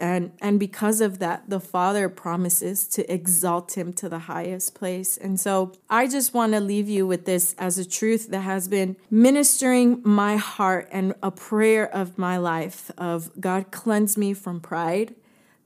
And, 0.00 0.32
and 0.40 0.58
because 0.58 1.00
of 1.00 1.20
that, 1.20 1.48
the 1.48 1.60
Father 1.60 2.08
promises 2.08 2.88
to 2.88 3.10
exalt 3.12 3.78
him 3.78 3.92
to 3.92 4.08
the 4.08 4.18
highest 4.18 4.74
place. 4.74 5.16
And 5.16 5.38
so 5.38 5.72
I 5.88 6.08
just 6.08 6.34
want 6.34 6.52
to 6.54 6.60
leave 6.60 6.88
you 6.88 7.06
with 7.06 7.24
this 7.24 7.54
as 7.58 7.78
a 7.78 7.88
truth 7.88 8.30
that 8.30 8.40
has 8.40 8.66
been 8.66 8.96
ministering 9.08 10.02
my 10.04 10.36
heart 10.36 10.88
and 10.90 11.14
a 11.22 11.30
prayer 11.30 11.88
of 11.88 12.18
my 12.18 12.38
life 12.38 12.90
of 12.98 13.30
God 13.40 13.70
cleanse 13.70 14.16
me 14.18 14.34
from 14.34 14.60
pride 14.60 15.14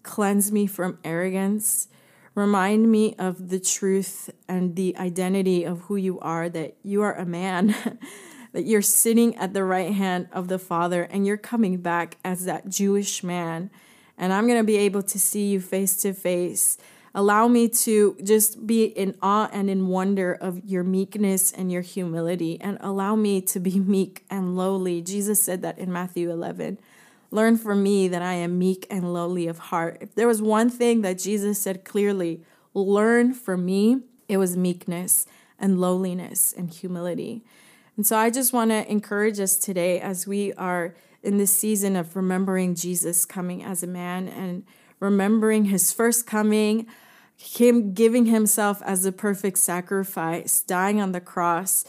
cleanse 0.08 0.50
me 0.50 0.66
from 0.66 0.98
arrogance. 1.04 1.88
Remind 2.34 2.90
me 2.90 3.14
of 3.18 3.50
the 3.50 3.60
truth 3.60 4.30
and 4.48 4.74
the 4.74 4.96
identity 4.96 5.64
of 5.64 5.80
who 5.82 5.96
you 5.96 6.18
are, 6.20 6.48
that 6.48 6.76
you 6.82 7.02
are 7.02 7.14
a 7.14 7.26
man, 7.26 7.74
that 8.52 8.64
you're 8.64 8.82
sitting 8.82 9.36
at 9.36 9.54
the 9.54 9.64
right 9.64 9.92
hand 9.92 10.28
of 10.32 10.48
the 10.48 10.58
Father 10.58 11.02
and 11.02 11.26
you're 11.26 11.36
coming 11.36 11.78
back 11.78 12.16
as 12.24 12.44
that 12.44 12.68
Jewish 12.68 13.22
man. 13.22 13.70
And 14.16 14.32
I'm 14.32 14.46
going 14.46 14.58
to 14.58 14.64
be 14.64 14.78
able 14.78 15.02
to 15.02 15.18
see 15.18 15.48
you 15.48 15.60
face 15.60 15.96
to 16.02 16.12
face. 16.12 16.78
Allow 17.14 17.48
me 17.48 17.68
to 17.68 18.16
just 18.22 18.66
be 18.66 18.84
in 18.84 19.16
awe 19.22 19.48
and 19.52 19.70
in 19.70 19.88
wonder 19.88 20.32
of 20.34 20.64
your 20.64 20.84
meekness 20.84 21.50
and 21.50 21.72
your 21.72 21.82
humility, 21.82 22.60
and 22.60 22.78
allow 22.80 23.16
me 23.16 23.40
to 23.42 23.58
be 23.58 23.80
meek 23.80 24.24
and 24.30 24.56
lowly. 24.56 25.00
Jesus 25.00 25.40
said 25.40 25.62
that 25.62 25.78
in 25.78 25.92
Matthew 25.92 26.30
11. 26.30 26.78
Learn 27.30 27.56
from 27.58 27.82
me 27.82 28.08
that 28.08 28.22
I 28.22 28.34
am 28.34 28.58
meek 28.58 28.86
and 28.90 29.12
lowly 29.12 29.48
of 29.48 29.58
heart. 29.58 29.98
If 30.00 30.14
there 30.14 30.26
was 30.26 30.40
one 30.40 30.70
thing 30.70 31.02
that 31.02 31.18
Jesus 31.18 31.60
said 31.60 31.84
clearly, 31.84 32.42
learn 32.72 33.34
from 33.34 33.66
me, 33.66 34.00
it 34.28 34.38
was 34.38 34.56
meekness 34.56 35.26
and 35.58 35.80
lowliness 35.80 36.54
and 36.56 36.70
humility. 36.70 37.42
And 37.98 38.06
so 38.06 38.16
I 38.16 38.30
just 38.30 38.52
want 38.52 38.70
to 38.70 38.88
encourage 38.88 39.40
us 39.40 39.56
today 39.56 40.00
as 40.00 40.24
we 40.24 40.52
are 40.52 40.94
in 41.20 41.36
this 41.36 41.50
season 41.50 41.96
of 41.96 42.14
remembering 42.14 42.76
Jesus 42.76 43.26
coming 43.26 43.64
as 43.64 43.82
a 43.82 43.88
man 43.88 44.28
and 44.28 44.62
remembering 45.00 45.64
his 45.64 45.92
first 45.92 46.24
coming, 46.24 46.86
him 47.36 47.92
giving 47.94 48.26
himself 48.26 48.80
as 48.82 49.04
a 49.04 49.10
perfect 49.10 49.58
sacrifice, 49.58 50.60
dying 50.60 51.00
on 51.00 51.10
the 51.10 51.20
cross, 51.20 51.84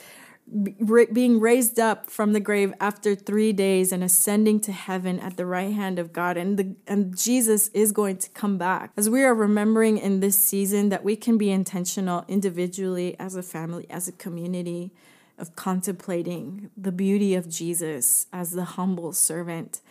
being 1.13 1.39
raised 1.39 1.79
up 1.79 2.09
from 2.09 2.33
the 2.33 2.39
grave 2.39 2.73
after 2.79 3.13
three 3.13 3.53
days 3.53 3.91
and 3.91 4.03
ascending 4.03 4.59
to 4.61 4.71
heaven 4.71 5.19
at 5.19 5.37
the 5.37 5.45
right 5.45 5.73
hand 5.73 5.99
of 5.99 6.11
God. 6.11 6.37
And, 6.37 6.57
the, 6.57 6.75
and 6.87 7.15
Jesus 7.15 7.67
is 7.67 7.91
going 7.91 8.17
to 8.17 8.31
come 8.31 8.57
back. 8.57 8.93
As 8.97 9.11
we 9.11 9.21
are 9.21 9.35
remembering 9.35 9.99
in 9.99 10.21
this 10.21 10.39
season 10.39 10.89
that 10.89 11.03
we 11.03 11.15
can 11.15 11.37
be 11.37 11.51
intentional 11.51 12.25
individually, 12.27 13.15
as 13.19 13.35
a 13.35 13.43
family, 13.43 13.85
as 13.91 14.07
a 14.07 14.11
community, 14.11 14.91
of 15.39 15.55
contemplating 15.55 16.69
the 16.75 16.91
beauty 16.91 17.35
of 17.35 17.49
Jesus 17.49 18.27
as 18.31 18.51
the 18.51 18.65
humble 18.65 19.13
servant, 19.13 19.81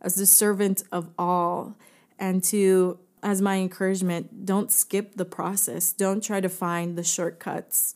as 0.00 0.14
the 0.14 0.26
servant 0.26 0.82
of 0.92 1.10
all, 1.18 1.76
and 2.18 2.42
to, 2.44 2.98
as 3.22 3.42
my 3.42 3.56
encouragement, 3.56 4.46
don't 4.46 4.70
skip 4.70 5.16
the 5.16 5.24
process, 5.24 5.92
don't 5.92 6.22
try 6.22 6.40
to 6.40 6.48
find 6.48 6.96
the 6.96 7.04
shortcuts 7.04 7.94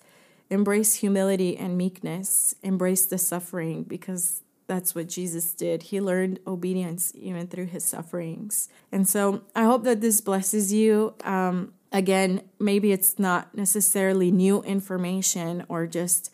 Embrace 0.49 0.95
humility 0.97 1.57
and 1.57 1.77
meekness. 1.77 2.55
Embrace 2.63 3.07
the 3.07 3.19
suffering 3.19 3.83
because 3.83 4.43
that's 4.69 4.95
what 4.95 5.09
Jesus 5.09 5.53
did. 5.53 5.85
He 5.85 6.01
learned 6.01 6.39
obedience 6.47 7.13
even 7.17 7.47
through 7.49 7.67
his 7.67 7.85
sufferings. 7.85 8.69
And 8.93 9.09
so 9.09 9.43
I 9.55 9.65
hope 9.65 9.85
that 9.85 10.01
this 10.01 10.21
blesses 10.21 10.73
you. 10.73 11.15
Um, 11.25 11.73
again, 11.93 12.43
maybe 12.61 12.93
it's 12.93 13.19
not 13.19 13.57
necessarily 13.57 14.31
new 14.31 14.63
information 14.63 15.65
or 15.69 15.87
just, 15.87 16.33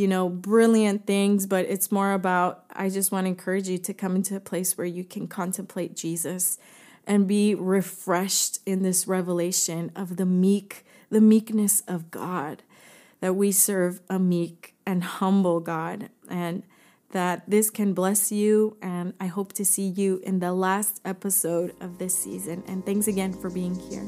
you 0.00 0.08
know, 0.08 0.28
brilliant 0.28 1.06
things, 1.06 1.46
but 1.46 1.66
it's 1.66 1.92
more 1.92 2.12
about 2.12 2.64
I 2.72 2.88
just 2.88 3.12
want 3.12 3.26
to 3.26 3.28
encourage 3.28 3.68
you 3.68 3.78
to 3.78 3.94
come 3.94 4.16
into 4.16 4.34
a 4.34 4.40
place 4.40 4.76
where 4.76 4.86
you 4.86 5.04
can 5.04 5.28
contemplate 5.28 5.94
Jesus 5.94 6.58
and 7.06 7.28
be 7.28 7.54
refreshed 7.54 8.60
in 8.64 8.82
this 8.82 9.06
revelation 9.06 9.92
of 9.94 10.16
the 10.16 10.26
meek, 10.26 10.86
the 11.10 11.20
meekness 11.20 11.82
of 11.86 12.10
God 12.10 12.62
that 13.20 13.34
we 13.34 13.52
serve 13.52 14.00
a 14.08 14.18
meek 14.18 14.74
and 14.86 15.04
humble 15.04 15.60
God 15.60 16.08
and 16.28 16.62
that 17.12 17.48
this 17.48 17.70
can 17.70 17.92
bless 17.92 18.32
you. 18.32 18.76
And 18.80 19.14
I 19.20 19.26
hope 19.26 19.52
to 19.54 19.64
see 19.64 19.86
you 19.86 20.20
in 20.24 20.38
the 20.38 20.52
last 20.52 21.00
episode 21.04 21.74
of 21.80 21.98
this 21.98 22.16
season. 22.16 22.62
And 22.66 22.86
thanks 22.86 23.06
again 23.06 23.32
for 23.32 23.50
being 23.50 23.74
here. 23.74 24.06